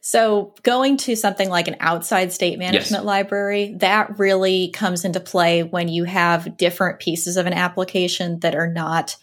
So, 0.05 0.53
going 0.65 0.97
to 0.99 1.15
something 1.15 1.49
like 1.49 1.69
an 1.69 1.77
outside 1.79 2.33
state 2.33 2.59
management 2.59 2.91
yes. 2.91 3.05
library, 3.05 3.77
that 3.79 4.19
really 4.19 4.71
comes 4.71 5.05
into 5.05 5.21
play 5.21 5.63
when 5.63 5.87
you 5.87 6.03
have 6.05 6.57
different 6.57 6.99
pieces 6.99 7.37
of 7.37 7.47
an 7.47 7.53
application 7.53 8.41
that 8.41 8.57
are 8.57 8.67
not 8.67 9.17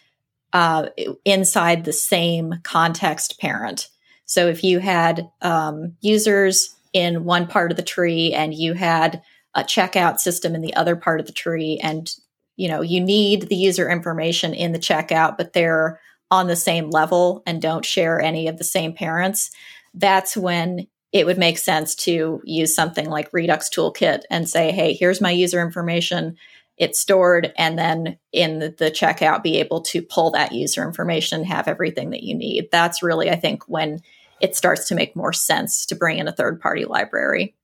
uh, 0.54 0.88
inside 1.26 1.84
the 1.84 1.92
same 1.92 2.62
context 2.64 3.42
parent. 3.42 3.90
So 4.24 4.48
if 4.48 4.64
you 4.64 4.80
had 4.80 5.30
um, 5.42 5.98
users 6.00 6.74
in 6.94 7.26
one 7.26 7.46
part 7.46 7.72
of 7.72 7.78
the 7.78 7.84
tree 7.84 8.34
and 8.34 8.54
you 8.54 8.74
had 8.74 9.22
a 9.54 9.64
checkout 9.64 10.20
system 10.20 10.56
in 10.56 10.62
the 10.62 10.76
other 10.76 10.96
part 10.96 11.20
of 11.20 11.26
the 11.26 11.34
tree, 11.34 11.78
and 11.84 12.10
you 12.56 12.70
know 12.70 12.82
you 12.82 13.02
need 13.02 13.50
the 13.50 13.56
user 13.58 13.90
information 13.90 14.54
in 14.54 14.72
the 14.72 14.80
checkout, 14.80 15.38
but 15.38 15.52
they're 15.52 16.00
on 16.32 16.48
the 16.48 16.56
same 16.56 16.90
level 16.90 17.44
and 17.46 17.62
don't 17.62 17.84
share 17.84 18.22
any 18.22 18.48
of 18.48 18.58
the 18.58 18.64
same 18.64 18.94
parents, 18.94 19.52
that's 19.94 20.36
when 20.38 20.88
it 21.12 21.26
would 21.26 21.38
make 21.38 21.58
sense 21.58 21.96
to 21.96 22.42
use 22.44 22.76
something 22.76 23.10
like 23.10 23.34
Redux 23.34 23.70
Toolkit 23.70 24.22
and 24.30 24.48
say, 24.48 24.72
hey, 24.72 24.94
here's 24.94 25.22
my 25.22 25.32
user 25.32 25.62
information. 25.62 26.38
It's 26.78 27.00
stored 27.00 27.52
and 27.58 27.78
then 27.78 28.18
in 28.32 28.60
the, 28.60 28.70
the, 28.78 28.92
checkout 28.92 29.44
be 29.44 29.58
able 29.58 29.82
to 29.82 30.02
pull 30.02 30.32
that 30.32 30.54
user 30.54 30.84
information 30.84 31.44
have 31.44 31.68
everything 31.68 32.12
that 32.12 32.24
you 32.24 32.36
need. 32.36 32.70
That's 32.72 33.04
really 33.04 33.30
i 33.30 33.36
think 33.36 33.68
when 33.68 34.02
it 34.40 34.56
starts 34.56 34.88
to 34.88 34.96
make 34.96 35.16
more 35.16 35.34
sense 35.34 35.86
to 35.88 35.96
bring 35.96 36.20
in 36.20 36.28
a 36.28 36.32
third 36.32 36.62
party 36.62 36.86
library. 36.86 37.56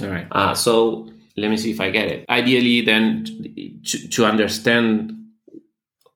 All 0.00 0.08
right. 0.08 0.26
Uh, 0.30 0.54
so 0.54 1.10
let 1.36 1.50
me 1.50 1.58
see 1.58 1.70
if 1.70 1.80
i 1.80 1.90
get 1.90 2.08
it. 2.08 2.24
Ideally 2.30 2.80
then 2.80 3.82
to, 3.84 4.08
to 4.08 4.24
understand 4.24 5.12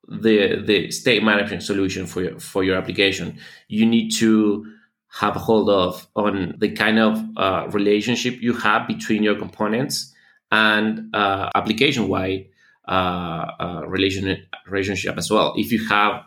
the 0.08 0.62
the 0.64 0.90
state 0.90 1.22
management 1.22 1.62
solution 1.62 2.06
for 2.06 2.22
your 2.22 2.38
for 2.38 2.62
your 2.62 2.76
application 2.76 3.38
you 3.68 3.86
need 3.86 4.10
to 4.10 4.71
have 5.12 5.36
a 5.36 5.38
hold 5.38 5.68
of 5.68 6.06
on 6.16 6.54
the 6.58 6.70
kind 6.70 6.98
of 6.98 7.22
uh, 7.36 7.66
relationship 7.70 8.40
you 8.40 8.54
have 8.54 8.88
between 8.88 9.22
your 9.22 9.36
components 9.36 10.12
and 10.50 11.14
uh, 11.14 11.50
application 11.54 12.08
wide 12.08 12.46
uh, 12.88 13.46
uh, 13.60 13.82
relation, 13.86 14.36
relationship 14.66 15.16
as 15.16 15.30
well. 15.30 15.54
If 15.56 15.70
you 15.70 15.86
have 15.88 16.22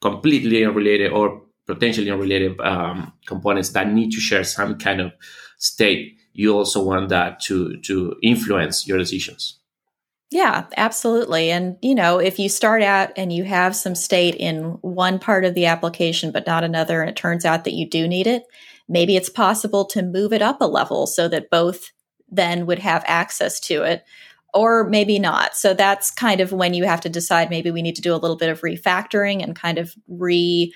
completely 0.00 0.64
unrelated 0.64 1.12
or 1.12 1.42
potentially 1.66 2.10
unrelated 2.10 2.60
um, 2.60 3.12
components 3.26 3.70
that 3.70 3.90
need 3.90 4.10
to 4.12 4.20
share 4.20 4.44
some 4.44 4.78
kind 4.78 5.00
of 5.00 5.12
state, 5.58 6.18
you 6.32 6.54
also 6.56 6.82
want 6.82 7.10
that 7.10 7.40
to 7.40 7.80
to 7.82 8.16
influence 8.22 8.86
your 8.88 8.98
decisions. 8.98 9.60
Yeah, 10.30 10.66
absolutely. 10.76 11.50
And 11.50 11.76
you 11.80 11.94
know, 11.94 12.18
if 12.18 12.38
you 12.38 12.48
start 12.48 12.82
out 12.82 13.12
and 13.16 13.32
you 13.32 13.44
have 13.44 13.76
some 13.76 13.94
state 13.94 14.34
in 14.34 14.78
one 14.80 15.18
part 15.18 15.44
of 15.44 15.54
the 15.54 15.66
application 15.66 16.32
but 16.32 16.46
not 16.46 16.64
another 16.64 17.00
and 17.00 17.10
it 17.10 17.16
turns 17.16 17.44
out 17.44 17.64
that 17.64 17.74
you 17.74 17.88
do 17.88 18.08
need 18.08 18.26
it, 18.26 18.42
maybe 18.88 19.16
it's 19.16 19.28
possible 19.28 19.84
to 19.86 20.02
move 20.02 20.32
it 20.32 20.42
up 20.42 20.60
a 20.60 20.66
level 20.66 21.06
so 21.06 21.28
that 21.28 21.50
both 21.50 21.90
then 22.30 22.66
would 22.66 22.80
have 22.80 23.04
access 23.06 23.60
to 23.60 23.82
it. 23.84 24.04
or 24.54 24.88
maybe 24.88 25.18
not. 25.18 25.56
So 25.56 25.74
that's 25.74 26.10
kind 26.12 26.40
of 26.40 26.52
when 26.52 26.74
you 26.74 26.84
have 26.84 27.00
to 27.02 27.08
decide 27.10 27.50
maybe 27.50 27.70
we 27.72 27.82
need 27.82 27.96
to 27.96 28.02
do 28.02 28.14
a 28.14 28.18
little 28.22 28.36
bit 28.36 28.50
of 28.50 28.62
refactoring 28.62 29.42
and 29.42 29.54
kind 29.56 29.78
of 29.78 29.94
re 30.08 30.72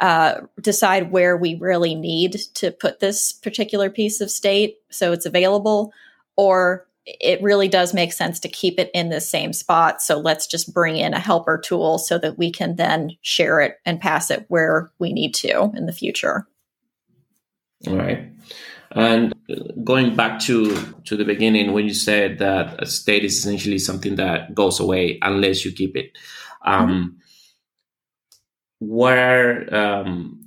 uh, 0.00 0.42
decide 0.60 1.12
where 1.12 1.36
we 1.36 1.56
really 1.56 1.94
need 1.94 2.38
to 2.54 2.72
put 2.72 3.00
this 3.00 3.32
particular 3.32 3.90
piece 3.90 4.20
of 4.20 4.30
state 4.30 4.76
so 4.90 5.12
it's 5.12 5.26
available, 5.26 5.92
or 6.36 6.86
it 7.06 7.42
really 7.42 7.68
does 7.68 7.94
make 7.94 8.12
sense 8.12 8.40
to 8.40 8.48
keep 8.48 8.78
it 8.78 8.90
in 8.94 9.08
the 9.08 9.20
same 9.20 9.52
spot. 9.52 10.02
So 10.02 10.18
let's 10.18 10.46
just 10.46 10.72
bring 10.72 10.96
in 10.96 11.14
a 11.14 11.18
helper 11.18 11.58
tool 11.58 11.98
so 11.98 12.18
that 12.18 12.38
we 12.38 12.52
can 12.52 12.76
then 12.76 13.16
share 13.22 13.60
it 13.60 13.76
and 13.84 14.00
pass 14.00 14.30
it 14.30 14.44
where 14.48 14.90
we 14.98 15.12
need 15.12 15.34
to 15.36 15.72
in 15.74 15.86
the 15.86 15.92
future. 15.92 16.46
All 17.86 17.96
right. 17.96 18.30
And 18.92 19.34
going 19.84 20.16
back 20.16 20.40
to 20.40 20.74
to 21.04 21.16
the 21.16 21.24
beginning 21.24 21.72
when 21.72 21.86
you 21.86 21.94
said 21.94 22.38
that 22.38 22.82
a 22.82 22.86
state 22.86 23.24
is 23.24 23.38
essentially 23.38 23.78
something 23.78 24.16
that 24.16 24.54
goes 24.54 24.80
away 24.80 25.18
unless 25.22 25.64
you 25.64 25.72
keep 25.72 25.96
it. 25.96 26.12
Um, 26.64 26.88
mm-hmm 26.88 27.16
what 28.80 29.72
um, 29.72 30.40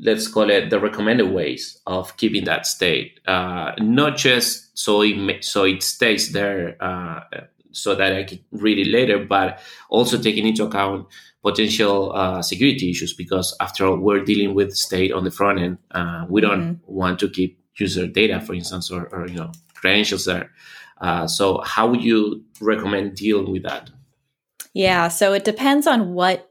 let's 0.00 0.26
call 0.28 0.50
it 0.50 0.70
the 0.70 0.80
recommended 0.80 1.30
ways 1.30 1.80
of 1.86 2.16
keeping 2.16 2.44
that 2.44 2.66
state 2.66 3.20
uh, 3.26 3.72
not 3.78 4.16
just 4.16 4.76
so 4.76 5.02
it 5.02 5.44
so 5.44 5.64
it 5.64 5.82
stays 5.82 6.32
there 6.32 6.76
uh, 6.82 7.20
so 7.74 7.94
that 7.94 8.14
I 8.14 8.24
can 8.24 8.38
read 8.52 8.78
it 8.78 8.90
later, 8.90 9.18
but 9.18 9.60
also 9.90 10.20
taking 10.20 10.46
into 10.46 10.64
account 10.64 11.06
potential 11.42 12.12
uh, 12.14 12.40
security 12.40 12.90
issues 12.90 13.12
because 13.12 13.54
after 13.60 13.86
all, 13.86 13.98
we're 13.98 14.24
dealing 14.24 14.54
with 14.54 14.74
state 14.74 15.12
on 15.12 15.24
the 15.24 15.30
front 15.30 15.58
end. 15.58 15.78
Uh, 15.90 16.24
we 16.28 16.40
don't 16.40 16.76
mm-hmm. 16.76 16.92
want 16.92 17.18
to 17.20 17.28
keep 17.28 17.58
user 17.76 18.06
data, 18.06 18.40
for 18.40 18.54
instance, 18.54 18.90
or, 18.90 19.08
or 19.14 19.28
you 19.28 19.36
know 19.36 19.52
credentials 19.74 20.24
there. 20.24 20.50
Uh, 21.00 21.26
so, 21.26 21.60
how 21.62 21.86
would 21.86 22.02
you 22.02 22.42
recommend 22.60 23.16
dealing 23.16 23.50
with 23.50 23.64
that? 23.64 23.90
Yeah, 24.72 25.08
so 25.08 25.32
it 25.32 25.44
depends 25.44 25.86
on 25.86 26.14
what 26.14 26.50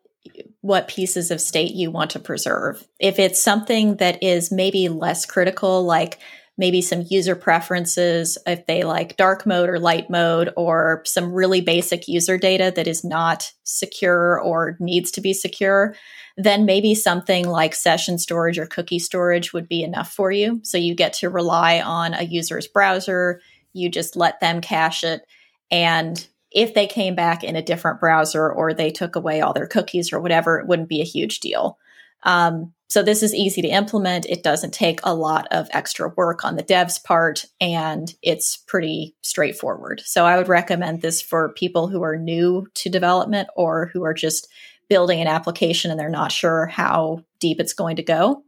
what 0.64 0.88
pieces 0.88 1.30
of 1.30 1.42
state 1.42 1.76
you 1.76 1.92
want 1.92 2.12
to 2.12 2.20
preserve. 2.20 2.88
If 2.98 3.20
it's 3.20 3.44
something 3.44 3.98
that 3.98 4.24
is 4.24 4.50
maybe 4.50 4.88
less 4.88 5.26
critical, 5.26 5.84
like 5.84 6.20
maybe 6.58 6.82
some 6.82 7.04
user 7.10 7.36
preferences, 7.36 8.38
if 8.48 8.66
they 8.66 8.84
like 8.84 9.18
dark 9.18 9.46
mode 9.46 9.68
or 9.68 9.78
light 9.78 10.10
mode, 10.10 10.54
or 10.56 11.02
some 11.06 11.34
really 11.34 11.60
basic 11.60 12.08
user 12.08 12.38
data 12.38 12.72
that 12.74 12.88
is 12.88 13.04
not 13.04 13.52
secure 13.64 14.40
or 14.40 14.78
needs 14.80 15.12
to 15.12 15.20
be 15.20 15.34
secure, 15.34 15.96
then 16.38 16.66
maybe 16.66 16.96
something 16.96 17.46
like 17.46 17.76
session 17.76 18.18
storage 18.18 18.58
or 18.58 18.66
cookie 18.66 19.00
storage 19.00 19.52
would 19.52 19.68
be 19.68 19.84
enough 19.84 20.14
for 20.14 20.32
you. 20.32 20.62
So 20.64 20.78
you 20.78 20.96
get 20.96 21.12
to 21.16 21.30
rely 21.30 21.82
on 21.82 22.14
a 22.14 22.24
user's 22.24 22.70
browser, 22.70 23.42
you 23.74 23.90
just 23.90 24.16
let 24.16 24.40
them 24.40 24.62
cache 24.62 25.04
it. 25.04 25.28
And 25.70 26.26
if 26.54 26.74
they 26.74 26.88
came 26.88 27.16
back 27.16 27.44
in 27.44 27.56
a 27.56 27.62
different 27.62 28.00
browser 28.00 28.52
or 28.52 28.74
they 28.74 28.92
took 28.92 29.16
away 29.16 29.42
all 29.42 29.54
their 29.54 29.68
cookies 29.68 30.14
or 30.14 30.20
whatever, 30.20 30.60
it 30.60 30.68
wouldn't 30.68 30.90
be 30.90 31.02
a 31.02 31.06
huge 31.06 31.40
deal. 31.40 31.78
Um, 32.24 32.74
so 32.90 33.02
this 33.02 33.24
is 33.24 33.34
easy 33.34 33.62
to 33.64 33.68
implement. 33.68 34.28
It 34.28 34.44
doesn't 34.44 34.74
take 34.74 35.00
a 35.04 35.16
lot 35.16 35.48
of 35.50 35.68
extra 35.72 36.10
work 36.10 36.46
on 36.46 36.56
the 36.56 36.62
dev's 36.62 37.00
part, 37.00 37.46
and 37.60 38.14
it's 38.22 38.56
pretty 38.56 39.16
straightforward. 39.22 40.02
So 40.06 40.26
I 40.26 40.38
would 40.38 40.48
recommend 40.48 41.02
this 41.02 41.22
for 41.22 41.54
people 41.54 41.88
who 41.88 42.04
are 42.04 42.18
new 42.18 42.68
to 42.76 42.90
development 42.90 43.50
or 43.56 43.90
who 43.94 44.04
are 44.04 44.14
just 44.14 44.48
building 44.90 45.22
an 45.22 45.28
application 45.28 45.90
and 45.90 46.00
they're 46.00 46.10
not 46.10 46.32
sure 46.32 46.68
how 46.68 47.24
deep 47.40 47.60
it's 47.60 47.74
going 47.74 47.96
to 47.96 48.04
go. 48.04 48.44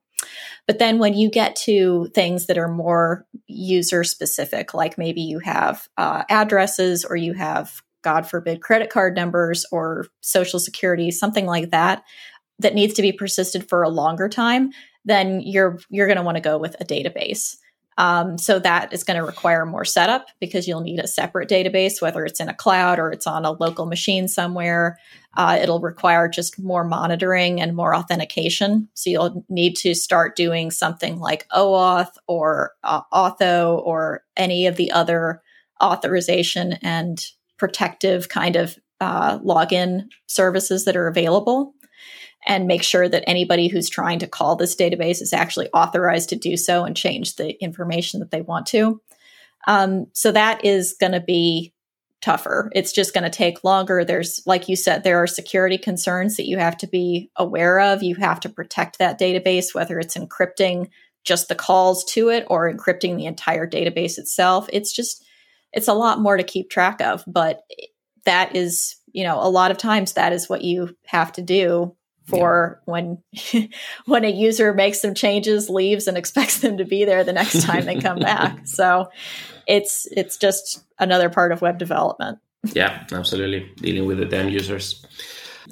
But 0.67 0.79
then 0.79 1.00
when 1.00 1.13
you 1.13 1.29
get 1.29 1.55
to 1.57 2.07
things 2.13 2.45
that 2.45 2.57
are 2.57 2.67
more 2.67 3.25
user 3.47 4.03
specific, 4.03 4.74
like 4.74 4.97
maybe 4.97 5.21
you 5.21 5.39
have 5.39 5.88
uh, 5.97 6.24
addresses 6.29 7.05
or 7.05 7.15
you 7.15 7.33
have 7.33 7.81
God 8.05 8.29
forbid, 8.29 8.62
credit 8.62 8.91
card 8.91 9.15
numbers 9.15 9.65
or 9.71 10.05
social 10.21 10.59
security, 10.59 11.09
something 11.09 11.47
like 11.47 11.71
that, 11.71 12.03
that 12.59 12.75
needs 12.75 12.93
to 12.93 13.01
be 13.01 13.12
persisted 13.12 13.67
for 13.67 13.81
a 13.81 13.89
longer 13.89 14.29
time, 14.29 14.69
then 15.03 15.41
you're 15.41 15.79
you're 15.89 16.07
going 16.07 16.17
to 16.17 16.24
want 16.24 16.38
to 16.38 16.41
go 16.41 16.57
with 16.57 16.75
a 16.79 16.85
database. 16.85 17.57
Um, 17.97 18.38
so 18.38 18.59
that 18.59 18.93
is 18.93 19.03
going 19.03 19.17
to 19.17 19.25
require 19.25 19.65
more 19.65 19.85
setup 19.85 20.27
because 20.39 20.67
you'll 20.67 20.81
need 20.81 21.00
a 21.00 21.07
separate 21.07 21.50
database, 21.50 22.01
whether 22.01 22.25
it's 22.25 22.39
in 22.41 22.50
a 22.50 22.53
cloud 22.53 23.00
or 23.00 23.09
it's 23.09 23.25
on 23.25 23.45
a 23.45 23.51
local 23.51 23.85
machine 23.85 24.27
somewhere. 24.27 25.00
Uh, 25.35 25.57
it'll 25.62 25.79
require 25.79 26.27
just 26.27 26.59
more 26.59 26.83
monitoring 26.83 27.62
and 27.62 27.75
more 27.75 27.95
authentication. 27.95 28.89
So 28.93 29.09
you'll 29.09 29.45
need 29.50 29.77
to 29.77 29.95
start 29.95 30.35
doing 30.35 30.71
something 30.71 31.19
like 31.19 31.47
OAuth 31.55 32.17
or 32.27 32.74
uh, 32.83 33.01
Auth0 33.13 33.81
or 33.85 34.24
any 34.35 34.67
of 34.67 34.75
the 34.75 34.91
other 34.91 35.41
authorization 35.81 36.74
and 36.81 37.25
protective 37.57 38.29
kind 38.29 38.55
of 38.55 38.77
uh, 39.01 39.39
login 39.39 40.07
services 40.27 40.85
that 40.85 40.95
are 40.95 41.07
available 41.07 41.74
and 42.47 42.67
make 42.67 42.83
sure 42.83 43.09
that 43.09 43.24
anybody 43.27 43.67
who's 43.67 43.89
trying 43.89 44.19
to 44.19 44.27
call 44.27 44.55
this 44.55 44.75
database 44.75 45.21
is 45.21 45.33
actually 45.33 45.67
authorized 45.69 46.29
to 46.29 46.35
do 46.35 46.55
so 46.55 46.83
and 46.83 46.95
change 46.95 47.35
the 47.35 47.62
information 47.63 48.19
that 48.19 48.31
they 48.31 48.41
want 48.41 48.67
to. 48.67 49.01
Um, 49.67 50.07
so 50.13 50.31
that 50.31 50.63
is 50.63 50.95
going 51.00 51.13
to 51.13 51.19
be 51.19 51.74
tougher. 52.21 52.69
It's 52.74 52.91
just 52.91 53.13
going 53.13 53.24
to 53.24 53.29
take 53.29 53.63
longer. 53.63 54.05
There's, 54.05 54.41
like 54.45 54.69
you 54.69 54.75
said, 54.75 55.03
there 55.03 55.21
are 55.21 55.27
security 55.27 55.77
concerns 55.77 56.38
that 56.38 56.47
you 56.47 56.57
have 56.57 56.77
to 56.77 56.88
be 56.88 57.29
aware 57.35 57.79
of. 57.79 58.03
You 58.03 58.15
have 58.15 58.39
to 58.41 58.50
protect 58.50 59.00
that 59.00 59.19
database, 59.19 59.74
whether 59.74 60.00
it's 60.00 60.15
encrypting 60.15 60.89
just 61.24 61.47
the 61.47 61.55
calls 61.55 62.05
to 62.05 62.29
it 62.29 62.45
or 62.47 62.71
encrypting 62.71 63.17
the 63.17 63.25
entire 63.25 63.67
database 63.67 64.19
itself. 64.19 64.69
It's 64.71 64.93
just, 64.93 65.25
it's 65.75 65.88
a 65.88 65.94
lot 65.94 66.20
more 66.20 66.38
to 66.38 66.44
keep 66.44 66.70
track 66.70 67.01
of, 67.01 67.24
but 67.27 67.63
that 68.24 68.55
is, 68.55 68.96
you 69.12 69.24
know, 69.24 69.39
a 69.39 69.50
lot 69.50 69.72
of 69.72 69.77
times 69.77 70.13
that 70.13 70.34
is 70.34 70.50
what 70.50 70.63
you 70.63 70.96
have 71.05 71.32
to 71.34 71.41
do 71.41 71.96
for 72.25 72.82
yeah. 72.88 72.91
when 72.91 73.70
when 74.05 74.25
a 74.25 74.29
user 74.29 74.74
makes 74.74 75.01
some 75.01 75.13
changes, 75.13 75.70
leaves 75.70 76.08
and 76.08 76.17
expects 76.22 76.60
them 76.60 76.77
to 76.77 76.86
be 76.86 77.05
there 77.05 77.24
the 77.24 77.34
next 77.34 77.62
time 77.63 77.86
they 77.86 78.00
come 78.00 78.20
back. 78.34 78.65
So 78.65 79.10
it's 79.67 80.08
it's 80.12 80.38
just 80.38 80.84
another 80.98 81.29
part 81.29 81.51
of 81.51 81.62
web 81.62 81.77
development. 81.77 82.39
Yeah, 82.74 83.05
absolutely. 83.12 83.72
Dealing 83.75 84.08
with 84.08 84.27
the 84.29 84.38
end 84.38 84.51
users. 84.51 85.05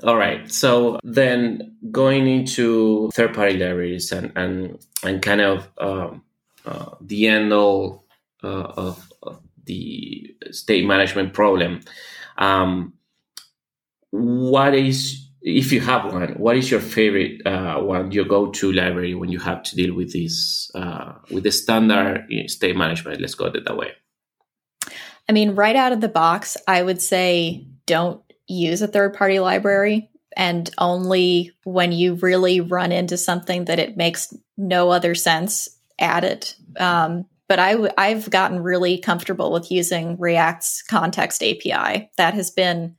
All 0.03 0.17
right. 0.17 0.51
So 0.51 0.99
then 1.03 1.75
going 1.91 2.27
into 2.27 3.09
third 3.13 3.33
party 3.33 3.57
libraries 3.57 4.11
and, 4.11 4.31
and, 4.35 4.79
and 5.03 5.21
kind 5.21 5.41
of 5.41 5.69
um, 5.77 6.23
uh, 6.65 6.95
the 6.99 7.27
end 7.27 7.53
all 7.53 8.05
uh, 8.43 8.47
of 8.47 9.12
the 9.65 10.35
state 10.51 10.85
management 10.85 11.33
problem. 11.33 11.81
Um, 12.37 12.93
what 14.11 14.75
is, 14.75 15.27
if 15.41 15.71
you 15.71 15.81
have 15.81 16.13
one, 16.13 16.33
what 16.33 16.57
is 16.57 16.69
your 16.69 16.79
favorite 16.79 17.45
uh, 17.45 17.79
one, 17.79 18.11
your 18.11 18.25
go-to 18.25 18.71
library 18.71 19.15
when 19.15 19.29
you 19.29 19.39
have 19.39 19.63
to 19.63 19.75
deal 19.75 19.93
with 19.93 20.13
this, 20.13 20.71
uh, 20.75 21.13
with 21.31 21.43
the 21.43 21.51
standard 21.51 22.27
state 22.47 22.75
management? 22.75 23.21
Let's 23.21 23.35
go 23.35 23.49
that 23.49 23.77
way. 23.77 23.91
I 25.27 25.31
mean, 25.31 25.55
right 25.55 25.75
out 25.75 25.93
of 25.93 26.01
the 26.01 26.09
box, 26.09 26.57
I 26.67 26.83
would 26.83 27.01
say 27.01 27.65
don't 27.85 28.21
use 28.47 28.81
a 28.81 28.87
third-party 28.87 29.39
library 29.39 30.09
and 30.35 30.69
only 30.77 31.51
when 31.63 31.91
you 31.91 32.15
really 32.15 32.59
run 32.59 32.91
into 32.91 33.17
something 33.17 33.65
that 33.65 33.79
it 33.79 33.97
makes 33.97 34.33
no 34.57 34.89
other 34.89 35.15
sense 35.15 35.69
add 35.99 36.23
it 36.23 36.55
um, 36.79 37.25
but 37.47 37.59
i 37.59 37.73
w- 37.73 37.91
I've 37.97 38.29
gotten 38.29 38.61
really 38.61 38.97
comfortable 38.97 39.51
with 39.51 39.71
using 39.71 40.17
React's 40.17 40.81
context 40.81 41.43
API. 41.43 42.09
That 42.17 42.33
has 42.33 42.51
been 42.51 42.95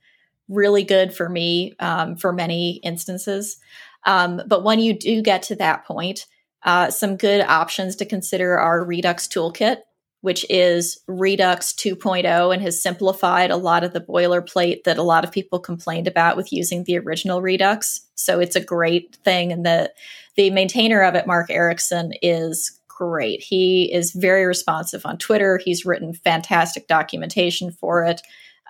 really 0.47 0.83
good 0.83 1.13
for 1.13 1.29
me 1.29 1.73
um, 1.79 2.15
for 2.15 2.31
many 2.31 2.79
instances. 2.83 3.57
Um, 4.05 4.41
but 4.47 4.63
when 4.63 4.79
you 4.79 4.93
do 4.93 5.21
get 5.21 5.43
to 5.43 5.55
that 5.55 5.85
point, 5.85 6.27
uh, 6.63 6.89
some 6.89 7.17
good 7.17 7.41
options 7.41 7.95
to 7.95 8.05
consider 8.05 8.57
are 8.57 8.83
Redux 8.83 9.27
Toolkit, 9.27 9.77
which 10.21 10.45
is 10.49 10.99
Redux 11.07 11.73
2.0 11.73 12.53
and 12.53 12.61
has 12.61 12.81
simplified 12.81 13.51
a 13.51 13.57
lot 13.57 13.83
of 13.83 13.93
the 13.93 14.01
boilerplate 14.01 14.83
that 14.83 14.97
a 14.97 15.03
lot 15.03 15.23
of 15.23 15.31
people 15.31 15.59
complained 15.59 16.07
about 16.07 16.37
with 16.37 16.51
using 16.51 16.83
the 16.83 16.97
original 16.97 17.41
Redux. 17.41 18.01
So 18.15 18.39
it's 18.39 18.55
a 18.55 18.63
great 18.63 19.15
thing. 19.23 19.51
And 19.51 19.65
the 19.65 19.91
the 20.35 20.49
maintainer 20.49 21.01
of 21.01 21.15
it, 21.15 21.27
Mark 21.27 21.49
Erikson, 21.49 22.11
is 22.21 22.77
great. 22.95 23.41
He 23.41 23.91
is 23.93 24.13
very 24.13 24.45
responsive 24.45 25.05
on 25.05 25.17
Twitter. 25.17 25.59
He's 25.63 25.85
written 25.85 26.13
fantastic 26.13 26.87
documentation 26.87 27.71
for 27.71 28.03
it. 28.05 28.21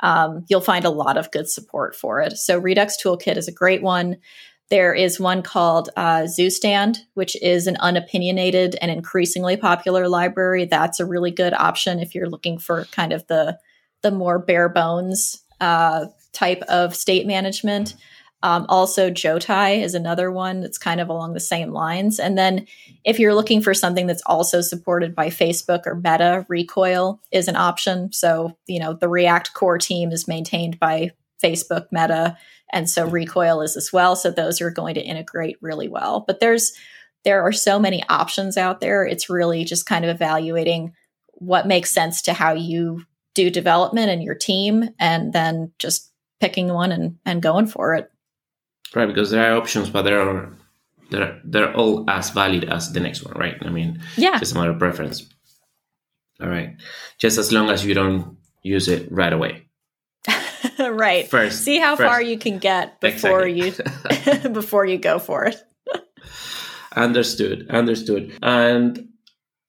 Um, 0.01 0.46
you'll 0.50 0.62
find 0.62 0.84
a 0.84 0.89
lot 0.89 1.17
of 1.17 1.32
good 1.32 1.50
support 1.50 1.96
for 1.96 2.20
it. 2.20 2.34
So, 2.34 2.58
Redux 2.58 2.98
Toolkit 3.01 3.38
is 3.38 3.48
a 3.48 3.53
great 3.53 3.82
one. 3.82 4.17
There 4.70 4.94
is 4.94 5.20
one 5.20 5.44
called 5.44 5.89
uh, 5.96 6.24
Zustand, 6.24 6.98
which 7.13 7.39
is 7.41 7.67
an 7.67 7.77
unopinionated 7.79 8.75
and 8.82 8.89
increasingly 8.89 9.58
popular 9.58 10.10
library. 10.10 10.65
That's 10.65 11.00
a 11.00 11.05
really 11.05 11.32
good 11.32 11.53
option 11.53 12.00
if 12.00 12.15
you're 12.15 12.29
looking 12.29 12.58
for 12.58 12.86
kind 12.86 13.13
of 13.13 13.25
the 13.27 13.58
the 14.01 14.12
more 14.12 14.39
bare 14.39 14.70
bones 14.70 15.44
uh, 15.62 16.05
type 16.34 16.62
of 16.63 16.96
state 16.96 17.25
management. 17.25 17.96
Um, 18.44 18.65
also, 18.70 19.10
Jotai 19.10 19.82
is 19.82 19.96
another 19.96 20.32
one 20.32 20.62
that's 20.62 20.77
kind 20.77 21.01
of 21.01 21.10
along 21.10 21.34
the 21.34 21.39
same 21.39 21.72
lines. 21.72 22.20
And 22.20 22.38
then, 22.38 22.68
if 23.04 23.20
you're 23.20 23.34
looking 23.34 23.62
for 23.62 23.74
something 23.74 24.08
that's 24.08 24.22
also 24.25 24.62
supported 24.62 25.15
by 25.15 25.27
Facebook 25.27 25.88
or 25.88 25.96
Meta, 25.96 26.46
Recoil 26.48 27.20
is 27.32 27.48
an 27.48 27.56
option. 27.56 28.12
So, 28.12 28.58
you 28.68 28.80
know, 28.80 28.94
the 28.94 29.10
React 29.10 29.54
core 29.54 29.77
team 29.77 30.12
is 30.12 30.27
maintained 30.27 30.80
by 30.80 31.12
Facebook, 31.44 31.88
Meta, 31.92 32.38
and 32.72 32.89
so 32.89 33.08
Recoil 33.08 33.62
is 33.62 33.77
as 33.77 33.92
well. 33.92 34.15
So 34.15 34.32
those 34.32 34.62
are 34.62 34.72
going 34.72 34.96
to 34.96 35.01
integrate 35.01 35.58
really 35.62 35.88
well. 35.88 36.24
But 36.25 36.39
there's 36.39 36.74
there 37.24 37.42
are 37.42 37.51
so 37.51 37.80
many 37.80 38.04
options 38.08 38.58
out 38.58 38.80
there. 38.80 39.04
It's 39.04 39.30
really 39.30 39.65
just 39.65 39.88
kind 39.88 40.06
of 40.06 40.12
evaluating 40.13 40.94
what 41.34 41.68
makes 41.68 41.92
sense 41.92 42.22
to 42.24 42.34
how 42.34 42.54
you 42.54 43.04
do 43.34 43.50
development 43.50 44.10
and 44.10 44.24
your 44.24 44.36
team, 44.36 44.89
and 45.00 45.34
then 45.34 45.72
just 45.80 46.12
picking 46.39 46.70
one 46.70 46.92
and, 46.92 47.18
and 47.25 47.42
going 47.42 47.68
for 47.68 47.96
it. 47.96 48.10
Right, 48.94 49.08
because 49.08 49.32
there 49.32 49.51
are 49.51 49.58
options, 49.58 49.89
but 49.89 50.04
there 50.04 50.22
are 50.22 50.58
they're 51.10 51.39
they're 51.44 51.74
all 51.75 52.10
as 52.10 52.30
valid 52.30 52.65
as 52.65 52.92
the 52.92 53.00
next 53.00 53.24
one, 53.24 53.34
right? 53.36 53.56
I 53.62 53.70
mean, 53.70 54.01
yeah, 54.18 54.39
just 54.39 54.54
a 54.54 54.56
matter 54.56 54.72
of 54.72 54.80
preference. 54.80 55.27
All 56.42 56.50
right, 56.50 56.75
just 57.18 57.38
as 57.38 57.51
long 57.51 57.70
as 57.70 57.86
you 57.86 57.94
don't 57.94 58.38
use 58.63 58.88
it 58.88 59.12
right 59.12 59.34
away. 59.34 59.68
right. 60.80 61.27
First, 61.27 61.63
see 61.63 61.77
how 61.80 61.96
first. 61.96 62.08
far 62.08 62.22
you 62.22 62.38
can 62.38 62.58
get 62.60 63.00
before 63.00 63.46
exactly. 63.46 64.44
you 64.44 64.50
before 64.50 64.86
you 64.86 64.98
go 64.98 65.20
for 65.20 65.46
it. 65.46 65.62
understood. 66.96 67.70
Understood. 67.70 68.38
And 68.42 69.10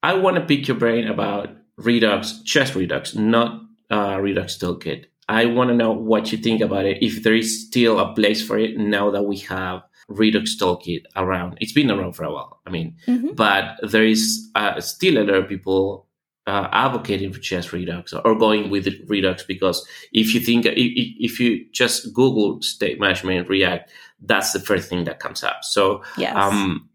I 0.02 0.14
want 0.14 0.36
to 0.36 0.44
pick 0.44 0.68
your 0.68 0.76
brain 0.76 1.08
about 1.08 1.50
Redux, 1.76 2.40
just 2.44 2.74
Redux, 2.74 3.14
not 3.14 3.62
uh, 3.90 4.18
Redux 4.20 4.56
Toolkit. 4.56 5.06
I 5.28 5.46
want 5.46 5.70
to 5.70 5.74
know 5.74 5.92
what 5.92 6.30
you 6.30 6.38
think 6.38 6.60
about 6.60 6.84
it. 6.84 7.02
If 7.02 7.22
there 7.22 7.34
is 7.34 7.66
still 7.66 7.98
a 7.98 8.14
place 8.14 8.46
for 8.46 8.58
it 8.58 8.76
now 8.76 9.10
that 9.10 9.24
we 9.24 9.38
have 9.38 9.82
Redux 10.08 10.56
Toolkit 10.56 11.04
around. 11.16 11.58
It's 11.60 11.72
been 11.72 11.90
around 11.90 12.12
for 12.12 12.24
a 12.24 12.32
while. 12.32 12.60
I 12.66 12.70
mean, 12.70 12.96
mm-hmm. 13.06 13.34
but 13.34 13.76
there 13.82 14.04
is 14.04 14.48
uh, 14.54 14.80
still 14.80 15.18
a 15.18 15.24
lot 15.24 15.34
of 15.34 15.48
people 15.48 16.06
uh, 16.46 16.68
advocating 16.70 17.32
for 17.32 17.40
just 17.40 17.72
Redux 17.72 18.12
or 18.12 18.36
going 18.36 18.70
with 18.70 18.88
Redux 19.08 19.42
because 19.42 19.84
if 20.12 20.32
you 20.32 20.40
think 20.40 20.64
if 20.66 21.40
you 21.40 21.66
just 21.72 22.12
Google 22.14 22.62
state 22.62 23.00
management 23.00 23.48
React, 23.48 23.90
that's 24.20 24.52
the 24.52 24.60
first 24.60 24.88
thing 24.88 25.04
that 25.04 25.18
comes 25.18 25.42
up. 25.42 25.58
So, 25.62 26.04
yes. 26.16 26.36
um, 26.36 26.88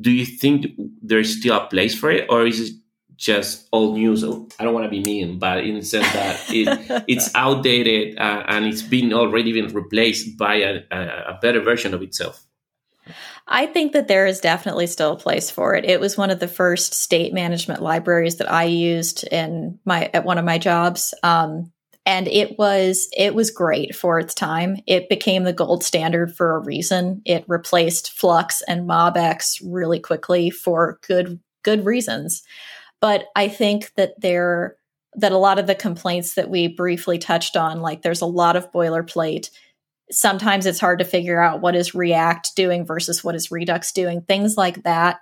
do 0.00 0.10
you 0.10 0.24
think 0.24 0.68
there's 1.02 1.38
still 1.38 1.56
a 1.56 1.66
place 1.66 1.94
for 1.94 2.10
it, 2.10 2.26
or 2.30 2.46
is 2.46 2.60
it 2.60 2.74
just 3.16 3.68
old 3.72 3.94
news? 3.94 4.24
I 4.24 4.64
don't 4.64 4.74
want 4.74 4.84
to 4.84 4.90
be 4.90 5.00
mean, 5.00 5.38
but 5.38 5.64
in 5.64 5.74
the 5.74 5.82
sense 5.82 6.10
that 6.12 6.44
it, 6.48 7.04
it's 7.08 7.34
outdated 7.34 8.18
uh, 8.18 8.44
and 8.48 8.64
it's 8.66 8.82
been 8.82 9.12
already 9.12 9.52
been 9.52 9.72
replaced 9.72 10.36
by 10.36 10.56
a, 10.56 10.80
a 10.90 11.38
better 11.40 11.60
version 11.60 11.94
of 11.94 12.02
itself. 12.02 12.44
I 13.46 13.66
think 13.66 13.92
that 13.92 14.08
there 14.08 14.26
is 14.26 14.40
definitely 14.40 14.86
still 14.86 15.12
a 15.12 15.18
place 15.18 15.50
for 15.50 15.74
it. 15.74 15.84
It 15.84 16.00
was 16.00 16.16
one 16.16 16.30
of 16.30 16.40
the 16.40 16.48
first 16.48 16.94
state 16.94 17.34
management 17.34 17.82
libraries 17.82 18.36
that 18.36 18.50
I 18.50 18.64
used 18.64 19.24
in 19.24 19.78
my 19.84 20.10
at 20.14 20.24
one 20.24 20.38
of 20.38 20.44
my 20.44 20.56
jobs. 20.56 21.12
Um, 21.22 21.70
and 22.06 22.28
it 22.28 22.58
was 22.58 23.08
it 23.16 23.34
was 23.34 23.50
great 23.50 23.94
for 23.94 24.18
its 24.18 24.34
time. 24.34 24.76
It 24.86 25.08
became 25.08 25.44
the 25.44 25.52
gold 25.52 25.84
standard 25.84 26.34
for 26.34 26.56
a 26.56 26.60
reason. 26.60 27.22
It 27.24 27.44
replaced 27.46 28.12
Flux 28.12 28.62
and 28.62 28.88
MobX 28.88 29.62
really 29.64 30.00
quickly 30.00 30.50
for 30.50 30.98
good 31.06 31.40
good 31.62 31.84
reasons. 31.84 32.42
But 33.04 33.26
I 33.36 33.48
think 33.48 33.92
that 33.96 34.18
there 34.18 34.76
that 35.16 35.30
a 35.30 35.38
lot 35.38 35.58
of 35.58 35.66
the 35.66 35.74
complaints 35.74 36.34
that 36.34 36.48
we 36.48 36.68
briefly 36.68 37.18
touched 37.18 37.54
on, 37.54 37.80
like 37.80 38.00
there's 38.00 38.22
a 38.22 38.26
lot 38.26 38.56
of 38.56 38.72
boilerplate 38.72 39.50
sometimes 40.10 40.66
it's 40.66 40.80
hard 40.80 40.98
to 40.98 41.04
figure 41.04 41.40
out 41.40 41.60
what 41.60 41.74
is 41.74 41.94
React 41.94 42.56
doing 42.56 42.84
versus 42.84 43.24
what 43.24 43.34
is 43.34 43.50
Redux 43.50 43.92
doing. 43.92 44.22
Things 44.22 44.56
like 44.56 44.82
that 44.84 45.20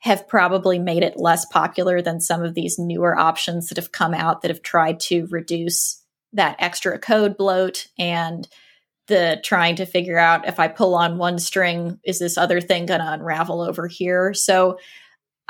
have 0.00 0.26
probably 0.26 0.78
made 0.78 1.02
it 1.02 1.18
less 1.18 1.44
popular 1.46 2.00
than 2.00 2.20
some 2.20 2.42
of 2.42 2.54
these 2.54 2.78
newer 2.78 3.18
options 3.18 3.68
that 3.68 3.76
have 3.76 3.92
come 3.92 4.14
out 4.14 4.42
that 4.42 4.50
have 4.50 4.62
tried 4.62 4.98
to 4.98 5.26
reduce 5.30 6.02
that 6.32 6.56
extra 6.58 6.98
code 6.98 7.36
bloat 7.36 7.86
and 7.98 8.48
the 9.08 9.40
trying 9.44 9.76
to 9.76 9.84
figure 9.84 10.18
out 10.18 10.48
if 10.48 10.60
I 10.60 10.68
pull 10.68 10.94
on 10.94 11.18
one 11.18 11.38
string, 11.38 11.98
is 12.04 12.20
this 12.20 12.38
other 12.38 12.60
thing 12.60 12.86
going 12.86 13.00
to 13.00 13.12
unravel 13.12 13.60
over 13.60 13.88
here? 13.88 14.32
So 14.32 14.78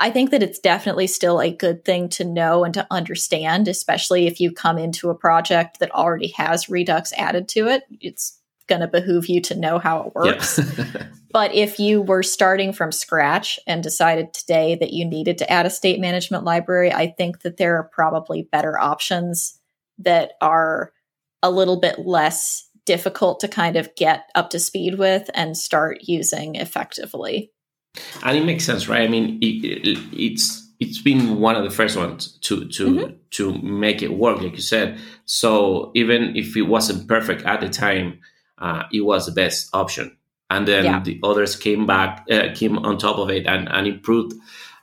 I 0.01 0.09
think 0.09 0.31
that 0.31 0.41
it's 0.41 0.57
definitely 0.57 1.05
still 1.05 1.39
a 1.39 1.51
good 1.51 1.85
thing 1.85 2.09
to 2.09 2.25
know 2.25 2.63
and 2.63 2.73
to 2.73 2.87
understand, 2.89 3.67
especially 3.67 4.25
if 4.25 4.39
you 4.39 4.51
come 4.51 4.79
into 4.79 5.11
a 5.11 5.15
project 5.15 5.79
that 5.79 5.91
already 5.91 6.29
has 6.29 6.69
Redux 6.69 7.13
added 7.13 7.47
to 7.49 7.67
it. 7.67 7.83
It's 8.01 8.39
going 8.65 8.81
to 8.81 8.87
behoove 8.87 9.29
you 9.29 9.41
to 9.41 9.55
know 9.55 9.77
how 9.77 10.01
it 10.01 10.15
works. 10.15 10.59
Yeah. 10.59 11.03
but 11.31 11.53
if 11.53 11.79
you 11.79 12.01
were 12.01 12.23
starting 12.23 12.73
from 12.73 12.91
scratch 12.91 13.59
and 13.67 13.83
decided 13.83 14.33
today 14.33 14.73
that 14.73 14.91
you 14.91 15.05
needed 15.05 15.37
to 15.37 15.51
add 15.51 15.67
a 15.67 15.69
state 15.69 15.99
management 15.99 16.45
library, 16.45 16.91
I 16.91 17.11
think 17.15 17.41
that 17.41 17.57
there 17.57 17.77
are 17.77 17.83
probably 17.83 18.49
better 18.51 18.79
options 18.79 19.59
that 19.99 20.31
are 20.41 20.93
a 21.43 21.51
little 21.51 21.79
bit 21.79 21.99
less 21.99 22.67
difficult 22.87 23.39
to 23.41 23.47
kind 23.47 23.75
of 23.75 23.93
get 23.95 24.29
up 24.33 24.49
to 24.49 24.59
speed 24.59 24.97
with 24.97 25.29
and 25.35 25.55
start 25.55 25.99
using 26.01 26.55
effectively. 26.55 27.51
And 28.23 28.37
it 28.37 28.45
makes 28.45 28.65
sense, 28.65 28.87
right? 28.87 29.01
I 29.01 29.07
mean, 29.07 29.37
it, 29.41 29.65
it, 29.65 29.99
it's 30.13 30.69
it's 30.79 31.01
been 31.01 31.39
one 31.39 31.55
of 31.55 31.63
the 31.63 31.69
first 31.69 31.97
ones 31.97 32.37
to 32.41 32.67
to 32.69 32.85
mm-hmm. 32.87 33.13
to 33.31 33.61
make 33.61 34.01
it 34.01 34.13
work, 34.13 34.41
like 34.41 34.53
you 34.53 34.61
said. 34.61 34.99
So 35.25 35.91
even 35.95 36.35
if 36.35 36.55
it 36.55 36.63
wasn't 36.63 37.07
perfect 37.07 37.43
at 37.43 37.61
the 37.61 37.69
time, 37.69 38.19
uh, 38.57 38.83
it 38.91 39.01
was 39.01 39.25
the 39.25 39.31
best 39.31 39.69
option. 39.73 40.17
And 40.49 40.67
then 40.67 40.83
yeah. 40.83 41.01
the 41.01 41.19
others 41.23 41.55
came 41.55 41.85
back, 41.85 42.25
uh, 42.29 42.49
came 42.53 42.77
on 42.79 42.97
top 42.97 43.17
of 43.17 43.29
it 43.29 43.45
and, 43.47 43.69
and 43.69 43.87
improved 43.87 44.33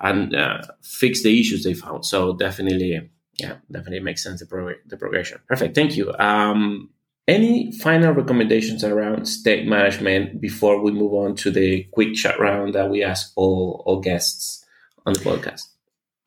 and 0.00 0.34
uh, 0.34 0.62
fixed 0.82 1.24
the 1.24 1.38
issues 1.38 1.62
they 1.62 1.74
found. 1.74 2.06
So 2.06 2.34
definitely, 2.34 3.10
yeah, 3.38 3.56
definitely 3.70 4.00
makes 4.00 4.22
sense 4.22 4.40
the, 4.40 4.46
prog- 4.46 4.78
the 4.86 4.96
progression. 4.96 5.40
Perfect. 5.46 5.74
Thank 5.74 5.96
you. 5.96 6.14
Um, 6.18 6.88
any 7.28 7.70
final 7.72 8.12
recommendations 8.12 8.82
around 8.82 9.26
state 9.26 9.66
management 9.68 10.40
before 10.40 10.80
we 10.80 10.90
move 10.90 11.12
on 11.12 11.36
to 11.36 11.50
the 11.50 11.84
quick 11.92 12.14
chat 12.14 12.40
round 12.40 12.74
that 12.74 12.90
we 12.90 13.04
ask 13.04 13.32
all, 13.36 13.82
all 13.86 14.00
guests 14.00 14.64
on 15.04 15.12
the 15.12 15.20
podcast? 15.20 15.62